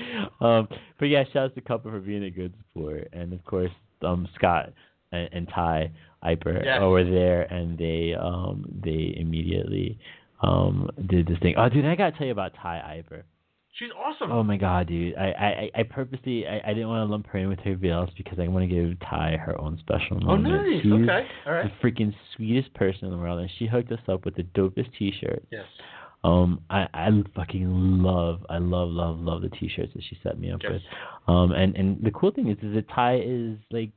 [0.40, 3.70] Um, but yeah, shouts to Cupper for being a good sport, and of course
[4.02, 4.72] um Scott
[5.12, 5.90] and, and Ty
[6.24, 6.80] Iper Yes.
[6.82, 9.98] were there, and they um they immediately
[10.42, 11.54] um did this thing.
[11.56, 13.22] Oh, dude, I gotta tell you about Ty Iper.
[13.78, 14.30] She's awesome.
[14.30, 15.16] Oh my god, dude!
[15.16, 18.10] I I I- purposely I, I didn't want to lump her in with everybody else
[18.16, 20.46] because I want to give Ty her own special moment.
[20.54, 20.82] oh, nice.
[20.82, 21.26] She's Okay.
[21.46, 21.72] All right.
[21.82, 24.90] the freaking sweetest person in the world, and she hooked us up with the dopest
[24.96, 25.44] T-shirt.
[25.50, 25.64] Yes.
[26.22, 30.52] Um, I I fucking love I love love love the T-shirts that she set me
[30.52, 30.72] up Yes.
[30.74, 30.82] with.
[31.26, 33.92] Um, and and the cool thing is is that Ty is like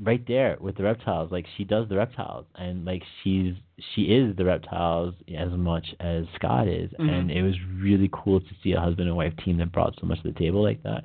[0.00, 1.30] right there with the reptiles.
[1.32, 3.54] Like she does the reptiles, and like she's
[3.94, 6.90] she is the reptiles as much as Scott is.
[6.98, 7.10] Mhm.
[7.10, 10.06] And it was really cool to see a husband and wife team that brought so
[10.06, 11.04] much to the table like that.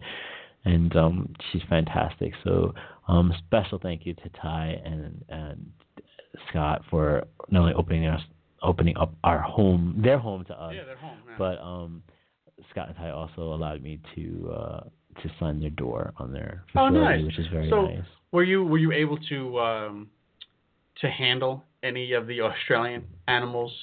[0.65, 2.33] And um, she's fantastic.
[2.43, 2.73] So
[3.07, 5.71] um, special thank you to Ty and and
[6.49, 8.21] Scott for not only opening us
[8.63, 11.17] opening up our home, their home to us, Yeah, they're home.
[11.27, 11.35] Yeah.
[11.37, 12.03] but um,
[12.69, 14.79] Scott and Ty also allowed me to uh,
[15.23, 17.25] to sign their door on their Oh, facility, nice.
[17.25, 18.03] which is very So- nice.
[18.31, 20.09] Were you were you able to um,
[21.01, 23.73] to handle any of the Australian animals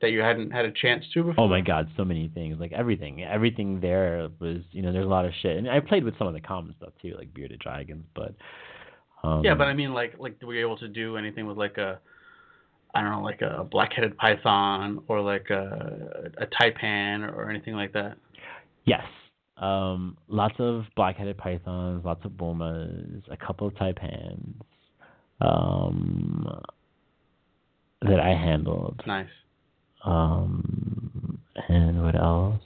[0.00, 1.44] that you hadn't had a chance to before?
[1.44, 5.08] Oh my God, so many things, like everything, everything there was, you know, there's a
[5.08, 7.60] lot of shit, and I played with some of the common stuff too, like bearded
[7.60, 8.34] dragons, but
[9.22, 11.76] um, Yeah, but I mean, like, like, were you able to do anything with like
[11.76, 12.00] a,
[12.94, 17.92] I don't know, like a black-headed python or like a a taipan or anything like
[17.92, 18.16] that?
[18.86, 19.04] Yes.
[19.60, 24.54] Um, lots of black-headed pythons, lots of womas, a couple of taipans,
[25.40, 26.62] um,
[28.02, 29.02] that I handled.
[29.06, 29.28] Nice.
[30.04, 31.38] Um,
[31.68, 32.62] and what else?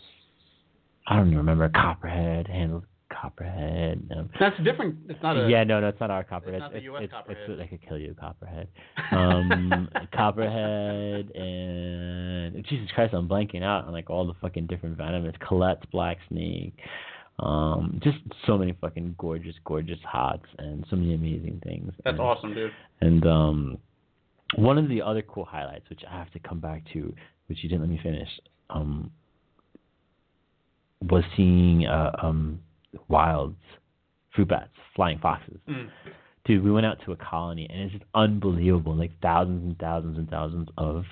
[1.07, 1.69] I don't even remember.
[1.69, 2.85] Copperhead handled
[3.25, 4.07] Copperhead.
[4.15, 4.97] Um, That's different.
[5.09, 5.49] It's not a.
[5.49, 6.57] yeah, no, no, it's not our Copperhead.
[6.57, 7.51] It's not the US it's, Copperhead.
[7.51, 8.69] It's, I could kill you, Copperhead.
[9.13, 15.35] Um, Copperhead and Jesus Christ, I'm blanking out on like all the fucking different venomous.
[15.41, 16.75] Collett's Black Snake.
[17.39, 21.93] Um, just so many fucking gorgeous, gorgeous hots and so many amazing things.
[22.05, 22.73] That's and, awesome, dude.
[23.01, 23.79] And um,
[24.57, 27.15] one of the other cool highlights, which I have to come back to,
[27.47, 28.29] which you didn't let me finish,
[28.71, 29.11] um,
[31.03, 32.61] was seeing uh, um,
[33.09, 33.57] wilds,
[34.35, 35.59] fruit bats, flying foxes.
[35.69, 35.89] Mm.
[36.45, 38.95] Dude, we went out to a colony and it's just unbelievable.
[38.95, 41.05] Like thousands and thousands and thousands of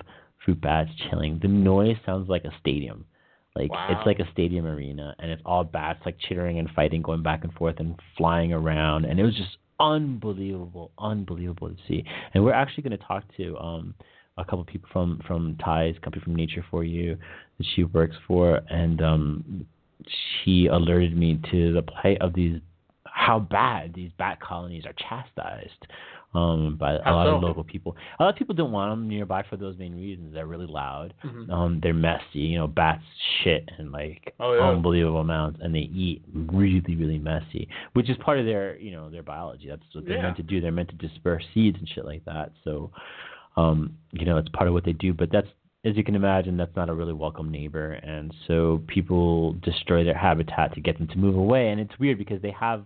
[0.45, 1.39] fruit bats chilling.
[1.41, 3.05] The noise sounds like a stadium.
[3.55, 3.87] Like Wow.
[3.91, 7.43] it's like a stadium arena and it's all bats like chittering and fighting, going back
[7.43, 12.03] and forth and flying around and it was just unbelievable, unbelievable to see.
[12.33, 13.93] And we're actually gonna talk to um
[14.37, 17.17] a couple people from from Ty's company from Nature for You
[17.57, 19.65] that she works for and um
[20.43, 22.59] she alerted me to the plight of these
[23.05, 25.85] how bad these bat colonies are chastised
[26.33, 27.95] um, by a lot of local people.
[28.19, 30.33] A lot of people don't want them nearby for those main reasons.
[30.33, 31.13] They're really loud.
[31.23, 31.47] Mhm.
[31.51, 32.39] Um, they're messy.
[32.39, 33.03] You know, bats
[33.43, 34.67] shit in like Oh, yeah.
[34.67, 39.11] unbelievable amounts, and they eat really, really messy, which is part of their, you know,
[39.11, 39.67] their biology.
[39.67, 40.23] That's what they're Yeah.
[40.23, 40.59] meant to do.
[40.59, 42.51] They're meant to disperse seeds and shit like that.
[42.63, 42.89] So,
[43.55, 45.13] um, you know, it's part of what they do.
[45.13, 45.49] But that's
[45.85, 50.17] as you can imagine, that's not a really welcome neighbor, and so people destroy their
[50.17, 51.69] habitat to get them to move away.
[51.69, 52.85] And it's weird because they have,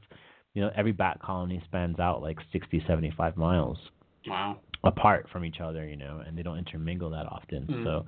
[0.55, 3.77] you know, every bat colony spans out like 60, 75 miles
[4.27, 4.57] Wow.
[4.83, 7.67] apart from each other, you know, and they don't intermingle that often.
[7.67, 7.83] Mm.
[7.83, 8.05] So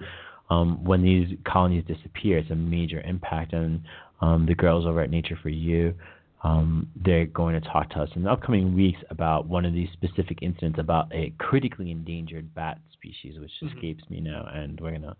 [0.49, 3.53] um, when these colonies disappear, it's a major impact.
[3.53, 3.81] And
[4.21, 5.93] um, the girls over at Nature for You,
[6.43, 9.89] um, they're going to talk to us in the upcoming weeks about one of these
[9.93, 13.71] specific incidents about a critically endangered bat species, which Mhm.
[13.75, 15.15] escapes me now, and we're gonna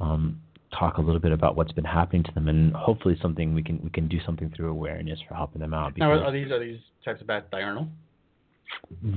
[0.00, 0.40] um,
[0.72, 3.80] talk a little bit about what's been happening to them, and hopefully something we can
[3.82, 5.96] we can do something through awareness for helping them out.
[5.96, 7.88] Now, are, these are these types of bats diurnal?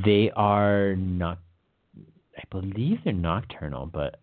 [0.05, 1.39] they are not.
[2.37, 4.19] I believe they're nocturnal, but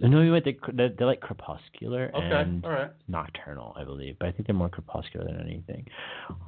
[0.00, 0.44] no, you went.
[0.44, 2.32] They they're, they're like crepuscular Okay.
[2.32, 2.90] and right.
[3.08, 4.16] nocturnal, I believe.
[4.18, 5.86] But I think they're more crepuscular than anything.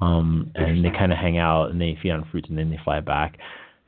[0.01, 2.79] Um, and they kind of hang out and they feed on fruits and then they
[2.83, 3.37] fly back.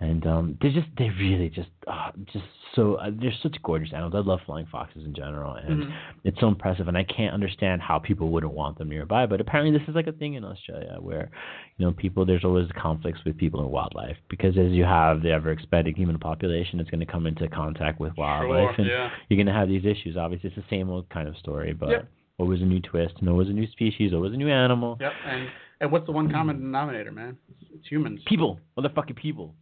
[0.01, 2.43] And um, they're just they really just uh, just
[2.75, 4.13] so uh, they're such gorgeous animals.
[4.13, 5.93] I love flying foxes in general, and Mhm.
[6.25, 6.89] it's so impressive.
[6.89, 9.25] And I can't understand how people wouldn't want them nearby.
[9.25, 11.31] But apparently, this is like a thing in Australia where
[11.77, 15.31] you know people there's always conflicts with people and wildlife because as you have the
[15.31, 18.81] ever expanding human population, it's going to come into contact with wildlife, Sure.
[18.83, 19.09] and Yeah.
[19.29, 20.17] you're going to have these issues.
[20.17, 22.07] Obviously, it's the same old kind of story, but Yep.
[22.37, 24.97] always a new twist, and always a new species, always a new animal.
[24.99, 25.13] Yep.
[25.25, 27.37] And and what's the one common denominator, man?
[27.73, 28.21] It's humans.
[28.25, 29.55] People, motherfucking people.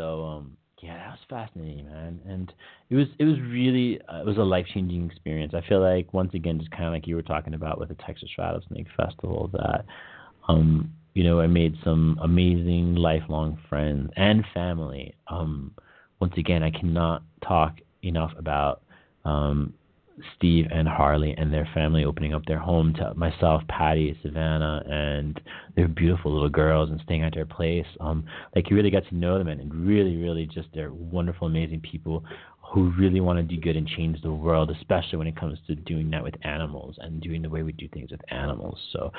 [0.00, 2.50] So um, yeah, that was fascinating, man, and
[2.88, 5.52] it was it was really uh, it was a life changing experience.
[5.54, 7.96] I feel like once again, just kind of like you were talking about with the
[7.96, 9.84] Texas Rattlesnake Festival, that
[10.48, 15.14] um, you know, I made some amazing lifelong friends and family.
[15.28, 15.72] Um,
[16.18, 18.80] once again, I cannot talk enough about
[19.26, 19.74] um,
[20.36, 25.40] Steve and Harley and their family opening up their home to myself, Patty, Savannah, and
[25.76, 27.86] their beautiful little girls and staying at their place.
[28.00, 31.80] Um, like you really got to know them and, really, really just they're wonderful, amazing
[31.80, 32.24] people
[32.72, 35.74] who really want to do good and change the world, especially when it comes to
[35.74, 38.78] doing that with animals and doing the way we do things with animals.
[38.92, 39.12] So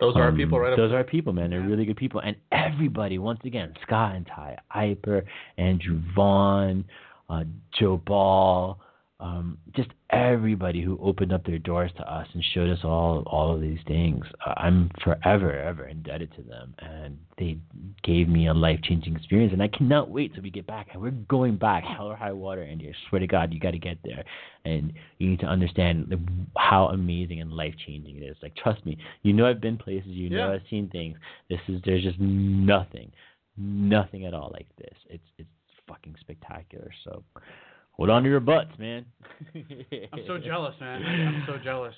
[0.00, 0.72] Those are our um, people, right?
[0.72, 1.50] up Those are our people, man.
[1.50, 2.20] They're really good people.
[2.20, 5.22] And everybody, once again, Scott and Ty Iper,
[5.56, 6.84] Andrew Vaughn,
[7.30, 7.44] uh,
[7.78, 8.78] Joe Ball,
[9.18, 13.54] um, just everybody who opened up their doors to us and showed us all all
[13.54, 14.22] of these things.
[14.44, 17.56] Uh, I'm forever, ever indebted to them, and they
[18.02, 19.54] gave me a life changing experience.
[19.54, 20.88] And I cannot wait till we get back.
[20.92, 22.60] And we're going back, hell or high water.
[22.62, 24.22] And I swear to God, you got to get there,
[24.66, 26.14] and you need to understand
[26.58, 28.36] how amazing and life changing it is.
[28.42, 30.54] Like, trust me, you know I've been places, you know Yeah.
[30.56, 31.16] I've seen things.
[31.48, 33.10] This is there's just nothing,
[33.56, 34.94] nothing at all like this.
[35.08, 35.48] It's it's
[35.88, 36.90] fucking spectacular.
[37.02, 37.22] So.
[37.96, 39.06] Hold on to your butts, man.
[39.54, 41.02] I'm so jealous, man.
[41.02, 41.94] I'm so jealous.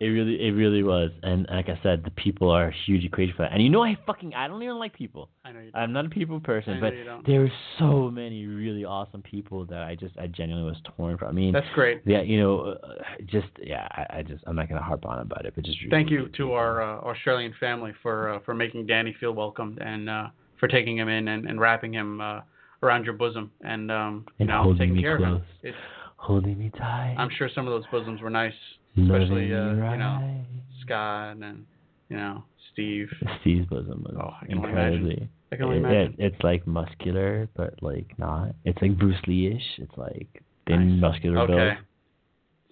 [0.00, 3.42] It really, it really was, and like I said, the people are hugely crazy for
[3.42, 3.52] that.
[3.52, 5.28] And you know, I fucking, I don't even like people.
[5.44, 5.72] I know you.
[5.74, 6.92] I'm not a people person, but
[7.26, 11.28] there were so many really awesome people that I just, I genuinely was torn from.
[11.28, 12.02] I mean, That's great.
[12.04, 12.94] yeah, you know, uh,
[13.26, 15.90] just yeah, I, I just, I'm not gonna harp on about it, but just really
[15.90, 16.54] Thank you to people.
[16.54, 20.28] our uh, Australian family for uh, for making Danny feel welcomed and uh,
[20.60, 22.40] for taking him in and, and wrapping him uh,
[22.82, 25.42] around your bosom and um, you And know taking me care of him.
[25.62, 25.76] It's,
[26.16, 28.52] holding me tight, I'm sure some of those bosoms were nice,
[28.96, 30.44] especially, uh, you know.
[30.82, 31.64] Scott and
[32.08, 33.08] you know, Steve.
[33.40, 34.94] Steve's bosom was Oh, I can only imagine.
[34.96, 35.28] incredibly.
[35.52, 36.14] I can only it- imagine.
[36.18, 38.54] it- it's like muscular, but like not.
[38.64, 39.78] It's like Bruce Lee-ish.
[39.78, 41.00] It's like thin, Nice.
[41.12, 41.52] muscular Okay.
[41.54, 41.76] build.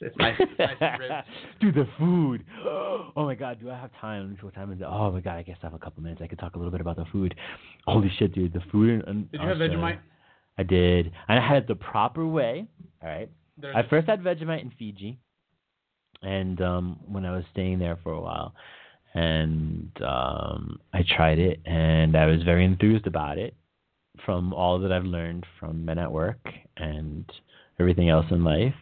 [0.01, 1.25] It's nice, it's nice and.
[1.61, 2.45] Dude, the food.
[3.19, 4.37] Oh my god, do I have time?
[4.43, 4.85] What time is it?
[4.87, 6.21] Oh my god, I guess I have a couple minutes.
[6.23, 7.35] I could talk a little bit about the food.
[7.87, 8.91] Holy shit, dude, the food.
[8.91, 9.99] In, in Did you have Vegemite?
[10.59, 11.13] I did.
[11.29, 12.67] And I had it the proper way.
[13.03, 13.31] All right.
[13.57, 15.19] There's I first had Vegemite in Fiji,
[16.23, 18.55] and um, when I was staying there for a while,
[19.15, 23.55] and um, I tried it, and I was very enthused about it,
[24.25, 26.41] from all that I've learned from men at work
[26.77, 27.25] and
[27.79, 28.75] everything else in life.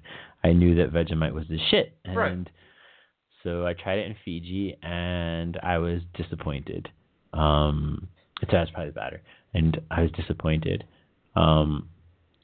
[0.44, 2.46] I knew that Vegemite was the shit, and Right.
[3.42, 6.88] so I tried it in Fiji, and I was disappointed.
[7.32, 8.08] Um,
[8.40, 9.22] so that's probably better,
[9.54, 10.84] and I was disappointed.
[11.34, 11.88] Um,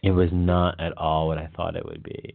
[0.03, 2.35] it was not at all what I thought it would be.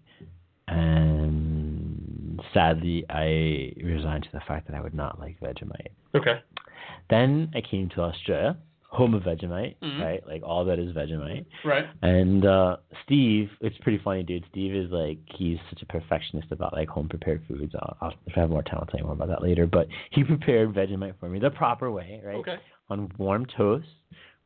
[0.68, 5.92] And sadly, I resigned to the fact that I would not like Vegemite.
[6.14, 6.42] Okay.
[7.10, 8.58] Then I came to Australia,
[8.96, 10.02] home of Vegemite, Mhm.
[10.02, 10.26] right?
[10.28, 11.46] Like all that is Vegemite.
[11.64, 11.86] Right.
[12.02, 14.46] And uh Steve, it's pretty funny, dude.
[14.52, 17.74] Steve is like he's such a perfectionist about like home prepared foods.
[17.76, 19.66] I'll, I'll, if I have more time, I'll tell you more about that later.
[19.68, 22.38] But he prepared Vegemite for me the proper way, right?
[22.38, 22.58] Okay.
[22.90, 23.88] on warm toast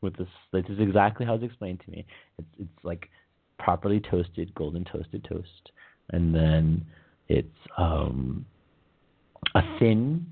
[0.02, 0.28] with this.
[0.52, 2.06] This is exactly how it's explained to me.
[2.40, 3.10] It's it's like
[3.60, 5.64] properly toasted, golden toasted toast,
[6.12, 6.86] and then
[7.28, 8.46] it's um
[9.56, 10.26] a thin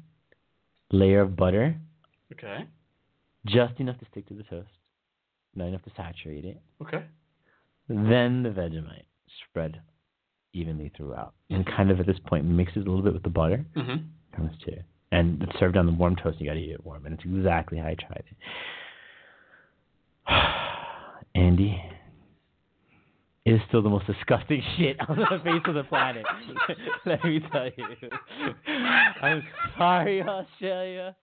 [0.91, 1.75] layer of butter,
[2.31, 2.65] Okay.
[3.47, 4.69] Just enough to stick to the toast,
[5.55, 6.61] not enough to saturate it.
[6.81, 7.03] Okay.
[7.89, 9.05] Then the Vegemite
[9.49, 9.79] spread
[10.53, 13.65] evenly throughout, and kind of at this point mixes a little bit with the butter.
[13.75, 14.05] Mhm.
[14.35, 14.77] Comes to,
[15.11, 16.39] and it's served on the warm toast.
[16.39, 18.37] You got to eat it warm, and it's exactly how I tried it.
[21.35, 21.81] Andy,
[23.45, 26.25] it is still the most disgusting shit on the face of the planet.
[27.05, 27.85] Let me tell you.
[29.21, 29.43] I'm
[29.77, 31.15] sorry, Australia.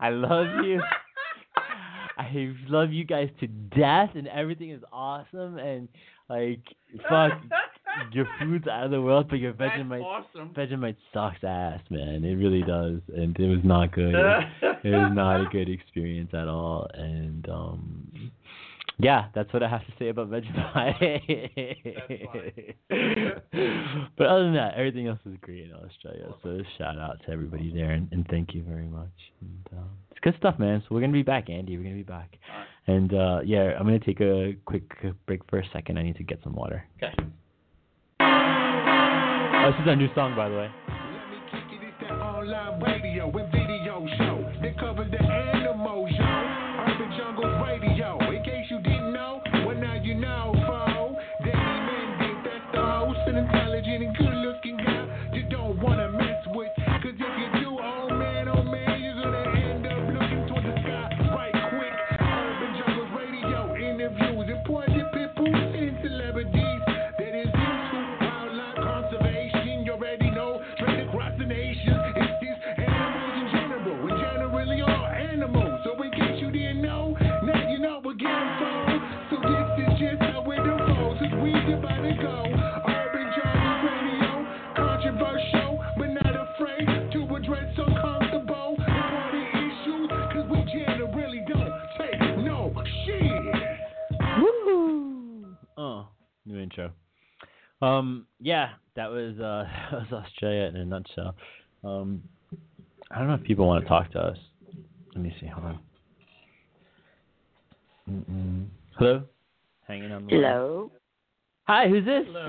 [0.00, 0.82] I love you.
[2.18, 5.58] I love you guys to death, and everything is awesome.
[5.58, 5.88] And
[6.28, 6.60] like,
[7.08, 7.32] fuck,
[8.12, 10.52] your food's out of the world, but your Vegemite awesome.
[10.54, 12.24] Vegemite sucks ass, man.
[12.24, 14.14] It really does, and it was not good.
[14.62, 18.32] it was not a good experience at all, and um,
[18.98, 21.24] yeah, that's what I have to say about Vegemite.
[24.16, 26.34] but other than that, everything else is great in Australia.
[26.42, 29.06] So shout out to everybody there, and, and thank you very much.
[29.40, 29.90] And, um,
[30.30, 30.82] good stuff, man.
[30.82, 31.76] So we're gonna be back, Andy.
[31.76, 32.36] We're gonna be back.
[32.86, 34.90] And uh, yeah, I'm gonna take a quick
[35.26, 35.98] break for a second.
[35.98, 36.84] I need to get some water.
[36.96, 37.14] Okay.
[38.20, 40.70] Oh, this is our new song, by the way.
[97.80, 101.34] Um, yeah, that was uh, that was Australia in a nutshell.
[101.84, 102.22] Um,
[103.10, 104.38] I don't know if people want to talk to us.
[105.14, 105.46] Let me see.
[105.46, 105.78] Hold on.
[108.10, 108.66] Mm-mm.
[108.98, 109.22] Hello.
[109.86, 110.26] Hanging on.
[110.26, 110.42] The line.
[110.42, 110.92] Hello.
[111.66, 112.24] Hi, who's this?
[112.26, 112.46] Hello.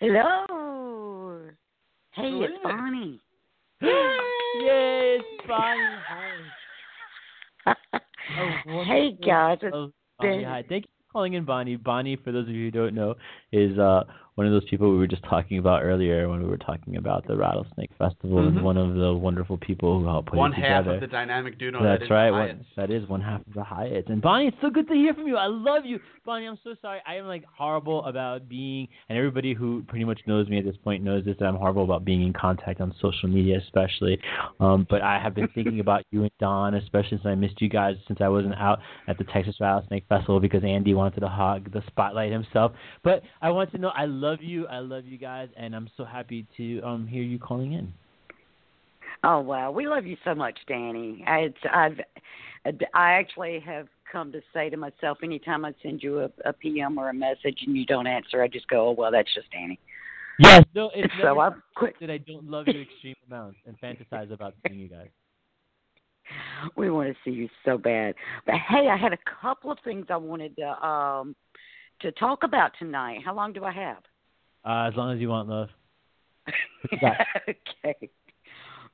[0.00, 0.46] Hello.
[0.48, 1.40] Hello.
[2.12, 2.52] Hey, Who it's?
[2.62, 3.20] Bonnie.
[3.82, 3.88] Yay,
[5.20, 5.96] it's Bonnie.
[6.08, 7.74] Hi.
[8.68, 10.64] Oh, hey guys, it's Oh, Bonnie, been- hi.
[10.68, 11.76] Thank you for calling in, Bonnie.
[11.76, 13.14] Bonnie, for those of you who don't know,
[13.50, 14.02] is uh,
[14.36, 17.26] one of those people we were just talking about earlier when we were talking about
[17.26, 18.48] the Rattlesnake Festival, Mhm.
[18.48, 20.74] and one of the wonderful people who helped put One it together.
[20.74, 21.72] One half of the dynamic duo.
[21.82, 22.30] That's that is right.
[22.30, 24.08] One, that is one half of the Hyatts.
[24.10, 25.36] And Bonnie, it's so good to hear from you.
[25.36, 26.46] I love you, Bonnie.
[26.46, 27.00] I'm so sorry.
[27.06, 30.76] I am like horrible about being, and everybody who pretty much knows me at this
[30.76, 31.36] point knows this.
[31.38, 34.18] That I'm horrible about being in contact on social media, especially.
[34.60, 37.70] Um, but I have been thinking about you and Don, especially since I missed you
[37.70, 41.72] guys since I wasn't out at the Texas Rattlesnake Festival because Andy wanted to hog
[41.72, 42.72] the spotlight himself.
[43.02, 44.66] But I want to know, I love you.
[44.66, 47.92] I love you guys, and I'm so happy to um hear you calling in.
[49.24, 51.24] Oh wow, we love you so much, Danny.
[51.26, 51.98] I, it's, I've,
[52.94, 56.98] I actually have come to say to myself, anytime I send you a, a PM
[56.98, 59.78] or a message and you don't answer, I just go, oh well, that's just Danny.
[60.38, 61.98] Yes, no, it's so I'm quick.
[62.00, 65.08] that I don't love you extreme amounts and fantasize about seeing you guys.
[66.76, 68.14] We want to see you so bad.
[68.46, 71.36] But hey, I had a couple of things I wanted to um
[72.00, 73.20] to talk about tonight.
[73.24, 74.02] How long do I have?
[74.66, 75.68] Uh, as long as you want love.
[76.44, 77.16] What you got?
[77.48, 78.10] okay.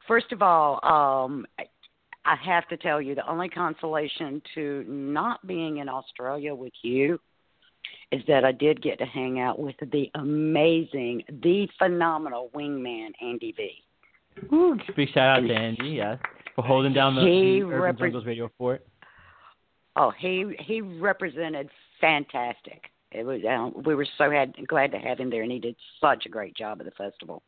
[0.07, 5.79] First of all, um I- have to tell you the only consolation to not being
[5.79, 7.19] in Australia with you
[8.11, 13.53] is that I did get to hang out with the amazing, the phenomenal wingman Andy
[13.53, 13.71] V.
[14.51, 16.19] Woo, big shout out to Andy, yes,
[16.55, 18.87] for holding down the, He the Urban repre- Jungles Radio fort.
[19.97, 21.69] Oh, he he represented
[22.01, 22.85] fantastic.
[23.15, 25.77] It was uh, we were so had, glad to have him there, and he did
[26.01, 27.43] such a great job at the festival.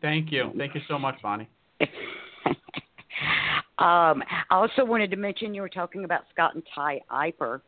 [0.00, 0.50] Thank you.
[0.56, 1.48] Thank you so much, Bonnie.
[1.80, 1.88] um,
[3.78, 7.60] I also wanted to mention you were talking about Scott and Ty Iper.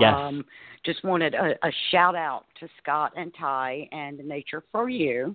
[0.00, 0.14] Yes.
[0.14, 0.44] Um,
[0.84, 5.34] just wanted a, a shout out to Scott and Ty and Nature for You.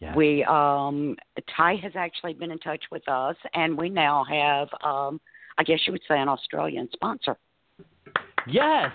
[0.00, 0.16] Yes.
[0.16, 1.16] We um,
[1.56, 5.20] Ty has actually been in touch with us, and we now have, um,
[5.58, 7.36] I guess you would say, an Australian sponsor.
[8.46, 8.90] Yes.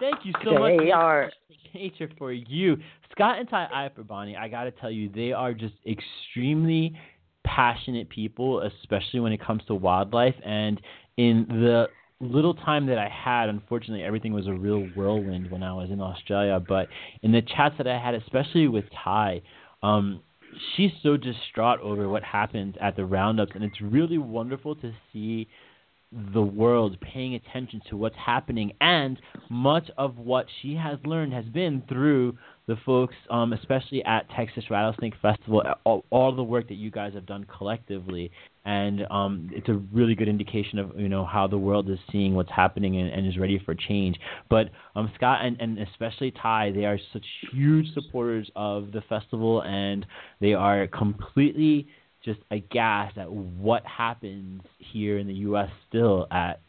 [0.00, 0.78] Thank you so much.
[0.78, 1.32] They for are-
[1.74, 2.76] nature for you,
[3.12, 4.36] Scott and Ty Iper Bonnie.
[4.36, 6.98] I got to tell you, they are just extremely
[7.44, 10.34] passionate people, especially when it comes to wildlife.
[10.44, 10.80] And
[11.16, 11.86] in the
[12.20, 16.00] little time that I had, unfortunately, everything was a real whirlwind when I was in
[16.00, 16.60] Australia.
[16.66, 16.88] But
[17.22, 19.42] in the chats that I had, especially with Ty,
[19.82, 20.20] um,
[20.74, 25.48] she's so distraught over what happens at the roundups, and it's really wonderful to see
[26.12, 31.44] the world paying attention to what's happening and much of what she has learned has
[31.44, 32.36] been through
[32.66, 37.14] the folks um, especially at Texas Rattlesnake Festival all, all the work that you guys
[37.14, 38.30] have done collectively.
[38.64, 42.34] And um, it's a really good indication of you know how the world is seeing
[42.34, 44.16] what's happening and, and is ready for change.
[44.48, 49.62] But um, Scott and, and especially Ty they are such huge supporters of the festival
[49.62, 50.04] and
[50.40, 51.88] they are completely
[52.24, 55.68] just aghast at what happens here in the U.S.
[55.88, 56.60] still at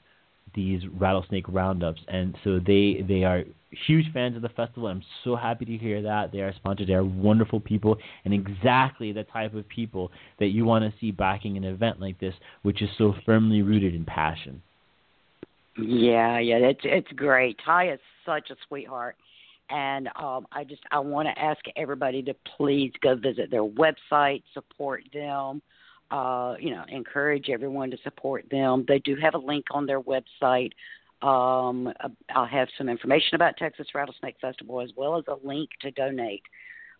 [0.53, 3.43] these rattlesnake roundups, and so they they are
[3.87, 4.87] huge fans of the festival.
[4.87, 6.87] I'm so happy to hear that they are sponsored.
[6.87, 11.11] They are wonderful people, and exactly the type of people that you want to see
[11.11, 12.33] backing an event like this,
[12.63, 14.61] which is so firmly rooted in passion.
[15.77, 17.57] Yeah, yeah, it's it's great.
[17.65, 19.15] Ty is such a sweetheart,
[19.71, 24.43] and um, I just I want to ask everybody to please go visit their website,
[24.53, 25.61] support them.
[26.11, 28.83] Uh, you know, encourage everyone to support them.
[28.85, 30.71] They do have a link on their website.
[31.21, 31.93] Um,
[32.35, 36.43] I'll have some information about Texas Rattlesnake Festival as well as a link to donate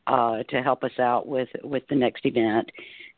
[0.07, 2.71] uh, to help us out with with the next event.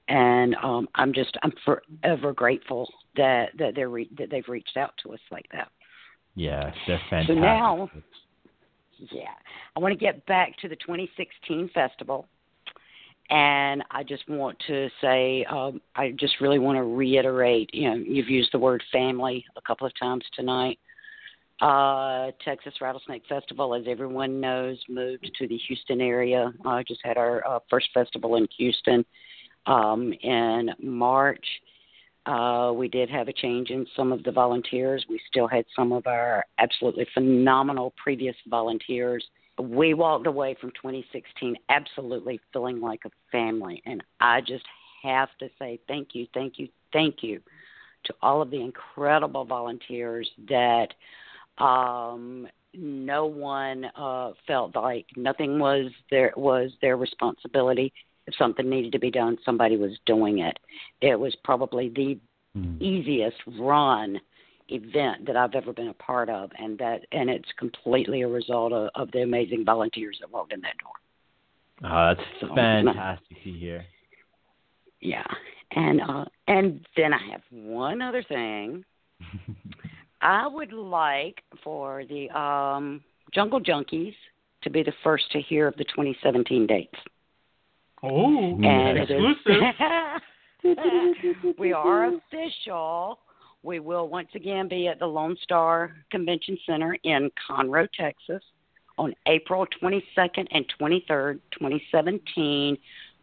[0.07, 4.93] And um, I'm just I'm forever grateful that that they're re- that they've reached out
[5.03, 5.69] to us like that.
[6.35, 7.35] Yes, they're fantastic.
[7.35, 7.89] So now,
[9.11, 9.33] yeah,
[9.75, 12.27] I want to get back to the 2016 festival,
[13.29, 17.69] and I just want to say, um, I just really want to reiterate.
[17.73, 20.79] You know, you've used the word family a couple of times tonight.
[21.61, 26.51] Uh, Texas Rattlesnake Festival, as everyone knows, moved to the Houston area.
[26.65, 29.05] I uh, just had our uh, first festival in Houston
[29.65, 31.45] um, in March.
[32.26, 35.05] Uh, we did have a change in some of the volunteers.
[35.09, 39.26] We still had some of our absolutely phenomenal previous volunteers.
[39.59, 43.82] We walked away from 2016 absolutely feeling like a family.
[43.86, 44.65] And I just
[45.03, 47.41] have to say thank you, thank you, thank you
[48.05, 50.88] to all of the incredible volunteers that
[51.57, 57.93] um, no one uh, felt like nothing was their was their responsibility
[58.28, 60.57] if something needed to be done, somebody was doing it.
[61.01, 62.19] It was probably the
[62.55, 62.80] Mm.
[62.80, 64.21] easiest run
[64.69, 68.71] event that I've ever been a part of, and that and it's completely a result
[68.74, 70.93] of, of the amazing volunteers that walked in that door.
[71.91, 73.86] Oh, that's So, fantastic to hear.
[75.01, 75.26] Yeah,
[75.71, 78.86] and uh, and then I have one other thing.
[80.21, 83.03] I would like for the um,
[83.34, 84.15] Jungle Junkies
[84.61, 86.95] to be the first to hear of the 2017 dates.
[88.03, 89.63] Oh, and it is- exclusive.
[91.57, 93.19] we are official.
[93.63, 98.43] We will once again be at the Lone Star Convention Center in Conroe, Texas,
[98.97, 102.77] on April 22nd and 23rd, 2017.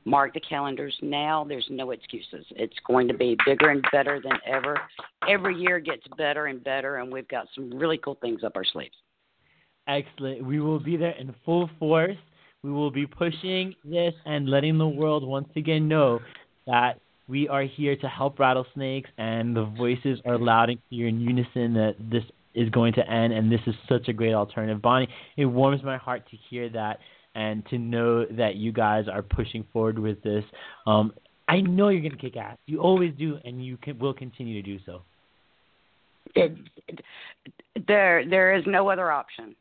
[0.07, 1.45] Mark the calendars now.
[1.45, 2.47] There's no excuses.
[2.57, 4.81] It's going to be bigger and better than ever.
[5.29, 8.65] Every year gets better and better, and we've got some really cool things up our
[8.65, 8.95] sleeves.
[9.87, 10.43] Excellent.
[10.43, 12.17] We will be there in full force.
[12.63, 16.21] We will be pushing this and letting the world once again know
[16.67, 21.21] that we are here to help rattlesnakes and the voices are loud and clear in
[21.21, 22.25] unison that this
[22.55, 24.83] is going to end and this is such a great alternative.
[24.83, 25.09] Bonnie,
[25.39, 26.99] it warms my heart to hear that
[27.35, 30.45] and to know that you guys are pushing forward with this.
[30.87, 31.15] Um,
[31.49, 32.59] I know you're going to kick ass.
[32.67, 35.03] You always do, and you can, will continue to do so.
[36.35, 36.53] It,
[37.87, 39.57] there, there is no other option.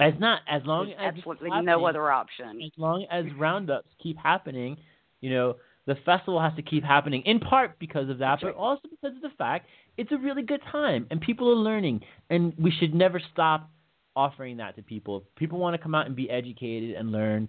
[0.00, 2.60] As not as long There's as absolutely no other option.
[2.64, 4.76] As long as roundups keep happening,
[5.20, 5.56] you know
[5.86, 9.22] the festival has to keep happening in part because of that, but also because of
[9.22, 9.66] the fact
[9.96, 12.00] it's a really good time and people are learning,
[12.30, 13.70] and we should never stop
[14.14, 15.18] offering that to people.
[15.18, 17.48] If people want to come out and be educated and learn.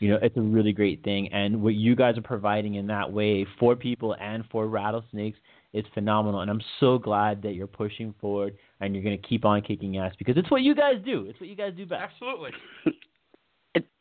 [0.00, 3.12] You know, it's a really great thing, and what you guys are providing in that
[3.12, 5.38] way for people and for rattlesnakes
[5.72, 6.40] is phenomenal.
[6.40, 9.98] And I'm so glad that you're pushing forward and you're going to keep on kicking
[9.98, 11.26] ass because it's what you guys do.
[11.28, 12.02] It's what you guys do best.
[12.12, 12.50] Absolutely.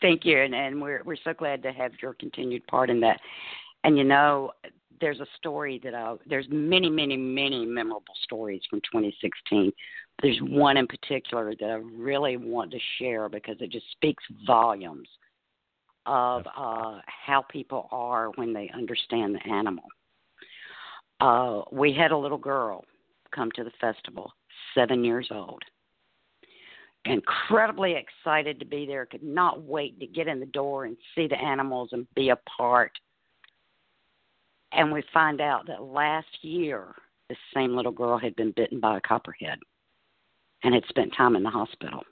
[0.02, 3.20] Thank you, and, and we're we're so glad to have your continued part in that.
[3.84, 4.52] And you know,
[5.00, 9.72] there's a story that I there's many, many, many memorable stories from 2016.
[10.22, 15.08] There's one in particular that I really want to share because it just speaks volumes
[16.06, 19.84] of uh, how people are when they understand the animal.
[21.20, 22.86] Uh, we had a little girl
[23.34, 24.32] come to the festival,
[24.76, 25.64] seven years old
[27.10, 31.28] incredibly excited to be there, could not wait to get in the door and see
[31.28, 32.92] the animals and be a part.
[34.72, 36.94] And we find out that last year,
[37.30, 39.60] this same little girl had been bitten by a copperhead
[40.64, 42.04] and had spent time in the hospital.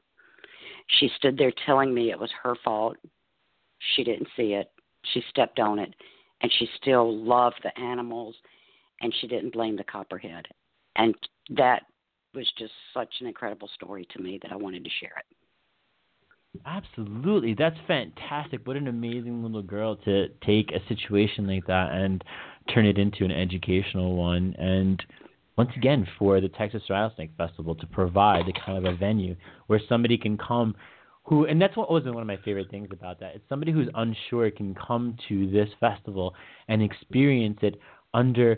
[0.99, 2.97] She stood there telling me it was her fault.
[3.95, 4.71] She didn't see it.
[5.13, 5.93] She stepped on it,
[6.41, 8.35] and she still loved the animals,
[9.05, 10.47] and she didn't blame the copperhead.
[10.95, 11.13] And
[11.51, 11.83] that
[12.33, 16.59] was just such an incredible story to me that I wanted to share it.
[16.65, 17.53] Absolutely.
[17.53, 18.65] That's fantastic.
[18.65, 22.23] What an amazing little girl to take a situation like that and
[22.73, 24.55] turn it into an educational one.
[24.57, 25.03] And
[25.55, 29.35] once again, for the Texas Rattlesnake Festival to provide the kind of a venue
[29.67, 30.75] where somebody can come
[31.23, 33.35] who, and that's what was one of my favorite things about that.
[33.35, 36.33] It's somebody who's unsure can come to this festival
[36.67, 37.79] and experience it
[38.13, 38.57] under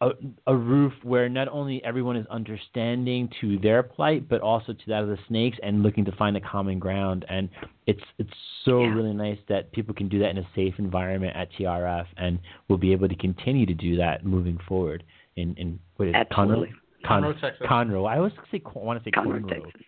[0.00, 0.10] a,
[0.46, 5.02] a roof where not only everyone is understanding to their plight, but also to that
[5.02, 7.24] of the snakes and looking to find a common ground.
[7.28, 7.48] And
[7.86, 8.30] it's it's
[8.64, 8.94] so Yeah.
[8.94, 12.78] really nice that people can do that in a safe environment at TRF, and we'll
[12.78, 15.04] be able to continue to do that moving forward.
[15.36, 16.68] In in what is it, Absolutely.
[16.68, 17.06] Conroe?
[17.06, 18.08] Con- Conroe, Conroe.
[18.10, 19.82] I always say want to say Conroe, Cornrow Texas.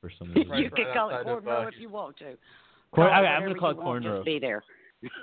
[0.00, 0.50] for some reason.
[0.50, 2.36] Right, you can right call it outside of, cornrow uh, if you want to.
[2.92, 4.16] Corn- okay, I'm gonna call you it cornrow.
[4.16, 4.62] Just be there.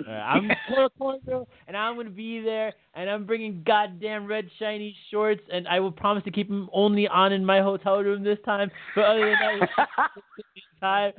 [0.08, 4.48] I'm going to Cornrow, and I'm going to be there, and I'm bringing goddamn red
[4.58, 8.24] shiny shorts, and I will promise to keep them only on in my hotel room
[8.24, 8.70] this time.
[8.94, 9.88] But other than that,
[10.80, 11.12] time.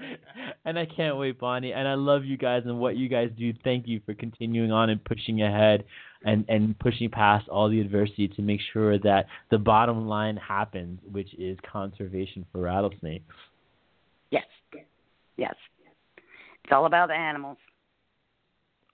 [0.65, 1.73] And I can't wait, Bonnie.
[1.73, 3.53] And I love you guys and what you guys do.
[3.63, 5.83] Thank you for continuing on and pushing ahead
[6.25, 10.99] and and pushing past all the adversity to make sure that the bottom line happens,
[11.11, 13.25] which is conservation for rattlesnakes.
[14.31, 14.45] yes,
[15.37, 15.55] yes.
[16.63, 17.57] It's all about the animals.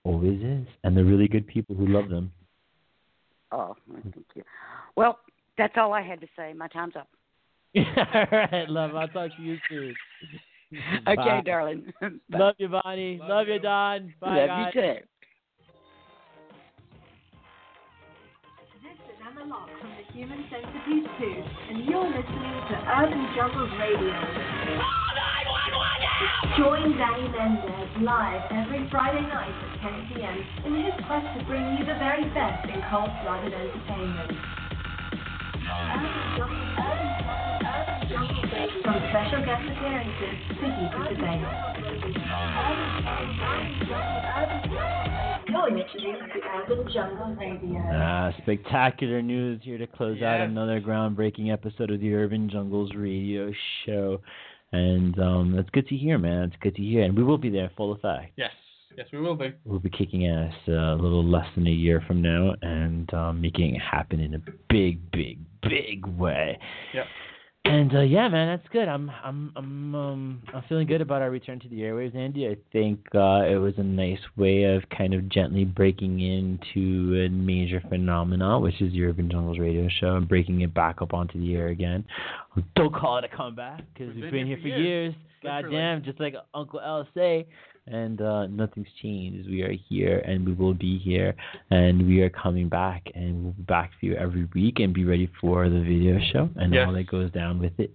[0.04, 2.30] Always is, and the really good people who love them.
[3.50, 3.74] Oh,
[4.12, 4.42] thank you.
[4.96, 5.18] Well,
[5.56, 6.52] that's all I had to say.
[6.52, 7.08] My time's up.
[7.76, 8.94] all right, love.
[8.94, 9.94] I'll talk to you soon.
[11.06, 11.42] Okay, Bye.
[11.44, 11.92] darling.
[12.00, 12.08] Bye.
[12.38, 13.20] Love you, Bonnie.
[13.22, 14.12] Love, you, Don.
[14.20, 14.72] Bye, Love guys.
[14.74, 14.94] you too.
[18.82, 23.70] This is Emma Locke from the Human Centipede 2, and you're listening to Urban Jungles
[23.78, 24.14] Radio.
[26.56, 30.38] Join Danny Mendez live every Friday night at 10 p.m.
[30.66, 34.30] in his quest to bring you the very best in cold-blooded entertainment.
[38.84, 41.74] From special guest appearances to heated debates.
[45.48, 47.80] You're listening to Urban Jungle Radio.
[47.92, 53.52] Ah, spectacular news here to close out another groundbreaking episode of the Urban Jungles Radio
[53.84, 54.20] Show.
[54.74, 56.44] And um, that's good to hear, man.
[56.44, 57.04] It's good to hear.
[57.04, 58.32] And we will be there full effect.
[58.36, 58.50] Yes.
[58.96, 59.52] Yes, we will be.
[59.64, 63.74] We'll be kicking ass a little less than a year from now and um, making
[63.74, 64.38] it happen in a
[64.68, 66.58] big, big, big way.
[66.92, 67.06] Yep.
[67.66, 68.88] And uh, yeah, man, that's good.
[68.88, 72.46] I'm I'm I'm um I'm feeling good about our return to the airwaves, Andy.
[72.46, 77.30] I think uh, it was a nice way of kind of gently breaking into a
[77.30, 81.40] major phenomenon, which is the Urban Jungles radio show, and breaking it back up onto
[81.40, 82.04] the air again.
[82.76, 85.14] Don't call it a comeback because we've, been, here for years.
[85.42, 85.76] Literally.
[85.76, 87.46] Goddamn, just like Uncle L say.
[87.86, 89.48] And uh, nothing's changed.
[89.48, 91.34] We are here, and we will be here,
[91.70, 95.04] and we are coming back, and we'll be back for you every week, and be
[95.04, 96.86] ready for the video show and Yes.
[96.86, 97.92] all that goes down with it.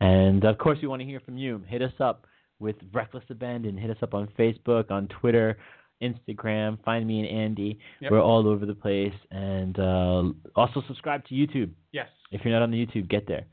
[0.00, 1.62] And of course, we want to hear from you.
[1.68, 2.26] Hit us up
[2.58, 3.78] with Reckless Abandon.
[3.78, 5.56] Hit us up on Facebook, on Twitter,
[6.02, 6.82] Instagram.
[6.84, 7.78] Find me and Andy.
[8.00, 8.10] Yep.
[8.10, 9.14] We're all over the place.
[9.30, 10.22] And uh,
[10.54, 11.70] also subscribe to YouTube.
[11.92, 12.08] Yes.
[12.30, 13.46] If you're not on the YouTube, get there.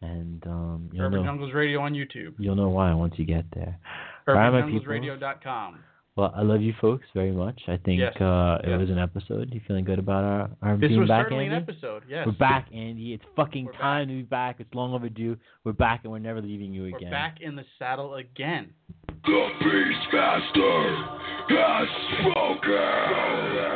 [0.00, 2.34] and um, you'll Urban know Jungles Radio on YouTube.
[2.38, 3.78] you'll know why once you get there.
[4.28, 4.64] All right.
[4.64, 5.78] UrbanJunglesRadio.com.
[6.16, 7.60] Well, I love you folks very much.
[7.66, 8.78] I think Yes, uh, it yes.
[8.78, 9.48] was an episode.
[9.52, 11.56] You feeling good about our our This being was back, certainly Andy?
[11.56, 12.04] an episode.
[12.08, 12.24] Yes.
[12.24, 13.14] We're back, Andy.
[13.14, 14.60] It's fucking We're time to be back.
[14.60, 15.36] It's long overdue.
[15.64, 17.10] We're back, and we're never leaving you We're again.
[17.10, 18.70] back in the saddle again.
[19.08, 21.18] The Beastmaster
[21.50, 21.88] has
[22.20, 23.74] spoken.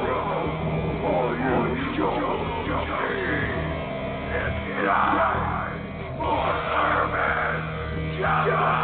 [0.00, 3.50] All you jungle junkies,
[4.30, 5.49] it's time for
[8.22, 8.79] Urban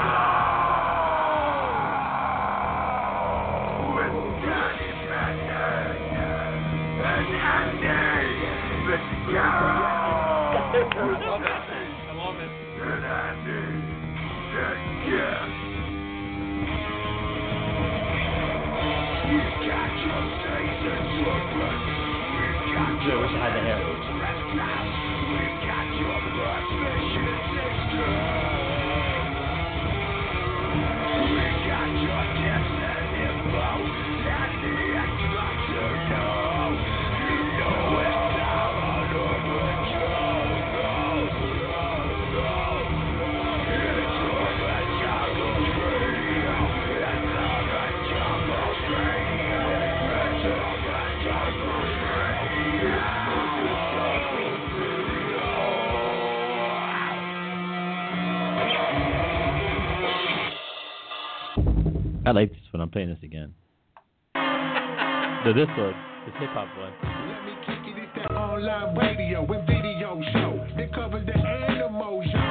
[62.27, 62.81] I like this one.
[62.81, 63.55] I'm playing this again.
[64.35, 65.94] No, this one,
[66.27, 66.90] this hip hop one.
[67.31, 72.27] Let me kick it, it's that online radio and video show that covers the animals,
[72.27, 72.43] yo.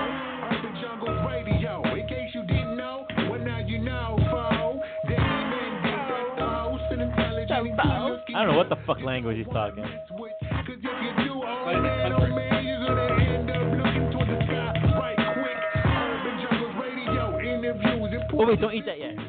[0.48, 1.84] Urban Jungles Radio.
[1.92, 4.80] In case you didn't know, well now you know, fo.
[5.12, 9.52] Danny Mendy, that's the host and intelligent I don't know what the fuck language he's
[9.52, 9.84] talking.
[9.84, 15.20] Cause if you do, man, man, you're gonna end up looking toward the sky right
[15.36, 15.60] quick.
[15.84, 19.25] Urban Jungles Radio interviews and Oh wait, don't eat that yet.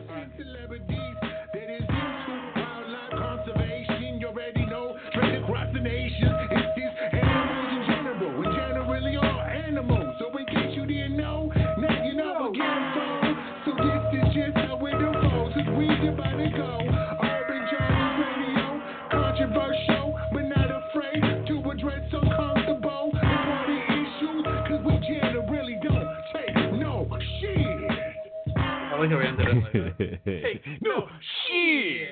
[29.07, 30.21] I how we ended it like that.
[30.25, 31.09] Hey, no
[31.49, 32.09] shit.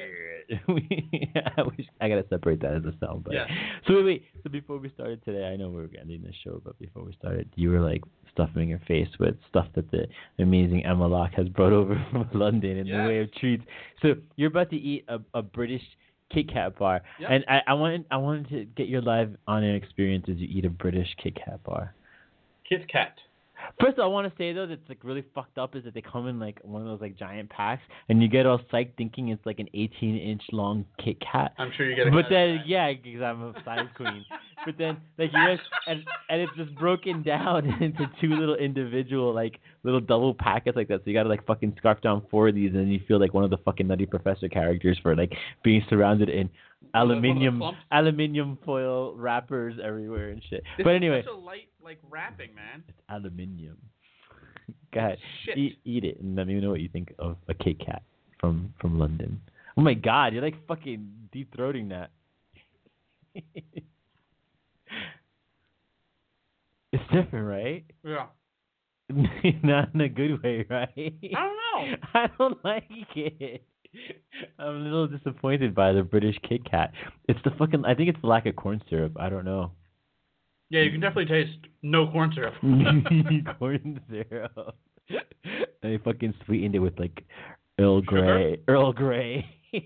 [1.57, 3.47] I wish I gotta separate that as a sound, but Yeah.
[3.87, 4.25] so wait, wait.
[4.43, 7.13] So before we started today, I know we were ending the show, but before we
[7.15, 8.03] started, you were like
[8.33, 10.07] stuffing your face with stuff that the
[10.39, 13.65] amazing Emma Locke has brought over from London in the way of treats.
[14.03, 15.83] So you're about to eat a, a British
[16.33, 17.31] Kit Kat bar, Yep.
[17.31, 20.49] and I, I wanted I wanted to get your live on air experience as you
[20.51, 21.95] eat a British Kit Kat bar.
[22.69, 23.15] Kit Kat.
[23.81, 26.29] First, I want to say though that's like really fucked up is that they come
[26.29, 29.45] in like one of those like giant packs, and you get all psyched thinking it's
[29.45, 31.53] like an 18 inch long Kit Kat.
[31.59, 32.67] I'm sure you get But then, that.
[32.67, 34.25] yeah, because I'm a size queen.
[34.65, 39.35] But then, like you just and and it's just broken down into two little individual
[39.35, 41.01] like little double packets like that.
[41.05, 43.35] So you gotta like fucking scarf down four of these, and then you feel like
[43.35, 45.33] one of the fucking Nutty Professor characters for like
[45.63, 46.49] being surrounded in
[46.93, 47.63] One of the- one of the aluminium
[47.93, 50.63] aluminium foil wrappers everywhere and shit.
[50.77, 52.83] This but anyway, such a light like wrapping, man.
[52.89, 53.77] it's aluminium.
[54.95, 55.59] Go ahead, Shit.
[55.59, 58.03] eat, eat it, and let me know what you think of a Kit Kat
[58.41, 59.41] from from London.
[59.77, 62.11] Oh my God, you're like fucking deep throating that.
[66.93, 67.85] it's different, right?
[68.05, 68.27] Yeah.
[69.63, 70.91] Not in a good way, right?
[70.97, 71.97] I don't know.
[72.15, 72.85] I don't like
[73.17, 73.63] it.
[74.59, 76.93] I'm a little disappointed by the British Kit Kat.
[77.29, 77.85] It's the fucking.
[77.85, 79.13] I think it's the lack of corn syrup.
[79.19, 79.73] I don't know.
[80.71, 82.55] Yeah, you can definitely taste no corn syrup.
[83.59, 84.77] corn syrup.
[85.83, 87.25] they fucking sweetened it with like
[87.79, 88.59] Earl Grey.
[88.69, 89.45] Earl Grey.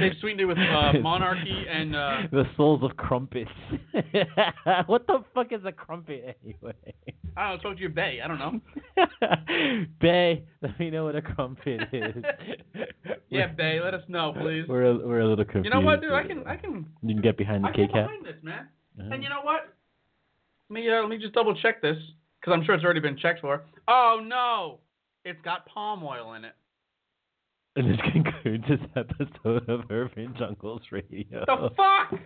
[0.00, 3.50] They've sweetened it with uh, monarchy and uh, the souls of crumpets.
[4.86, 6.72] what the fuck is a crumpet anyway?
[7.36, 7.60] I don't know.
[7.60, 8.20] Spoke to your bay.
[8.24, 8.60] I don't know.
[10.00, 12.14] Bay, let me know what a crumpet is.
[13.28, 13.80] Yeah, bay.
[13.82, 14.64] Let us know, please.
[14.68, 15.66] We're a, we're a little confused.
[15.66, 16.12] You know what, dude?
[16.12, 18.68] I can I can You can get behind the I get behind this, man.
[18.98, 19.10] Uh-huh.
[19.12, 19.74] And you know what?
[20.70, 21.96] Let me uh, let me just double check this
[22.40, 23.64] because I'm sure it's already been checked for.
[23.88, 24.78] Oh no,
[25.26, 26.54] it's got palm oil in it.
[27.74, 31.44] And this concludes this episode of Urban Jungles Radio.
[31.46, 32.20] The fuck?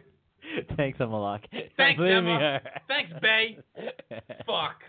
[0.77, 1.45] Thanks, Emma Locke.
[1.77, 2.61] Thanks, Emma.
[2.89, 3.59] Thanks, Bay.
[4.47, 4.81] Fuck.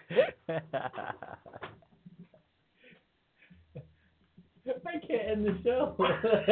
[4.67, 5.95] I can't end the show.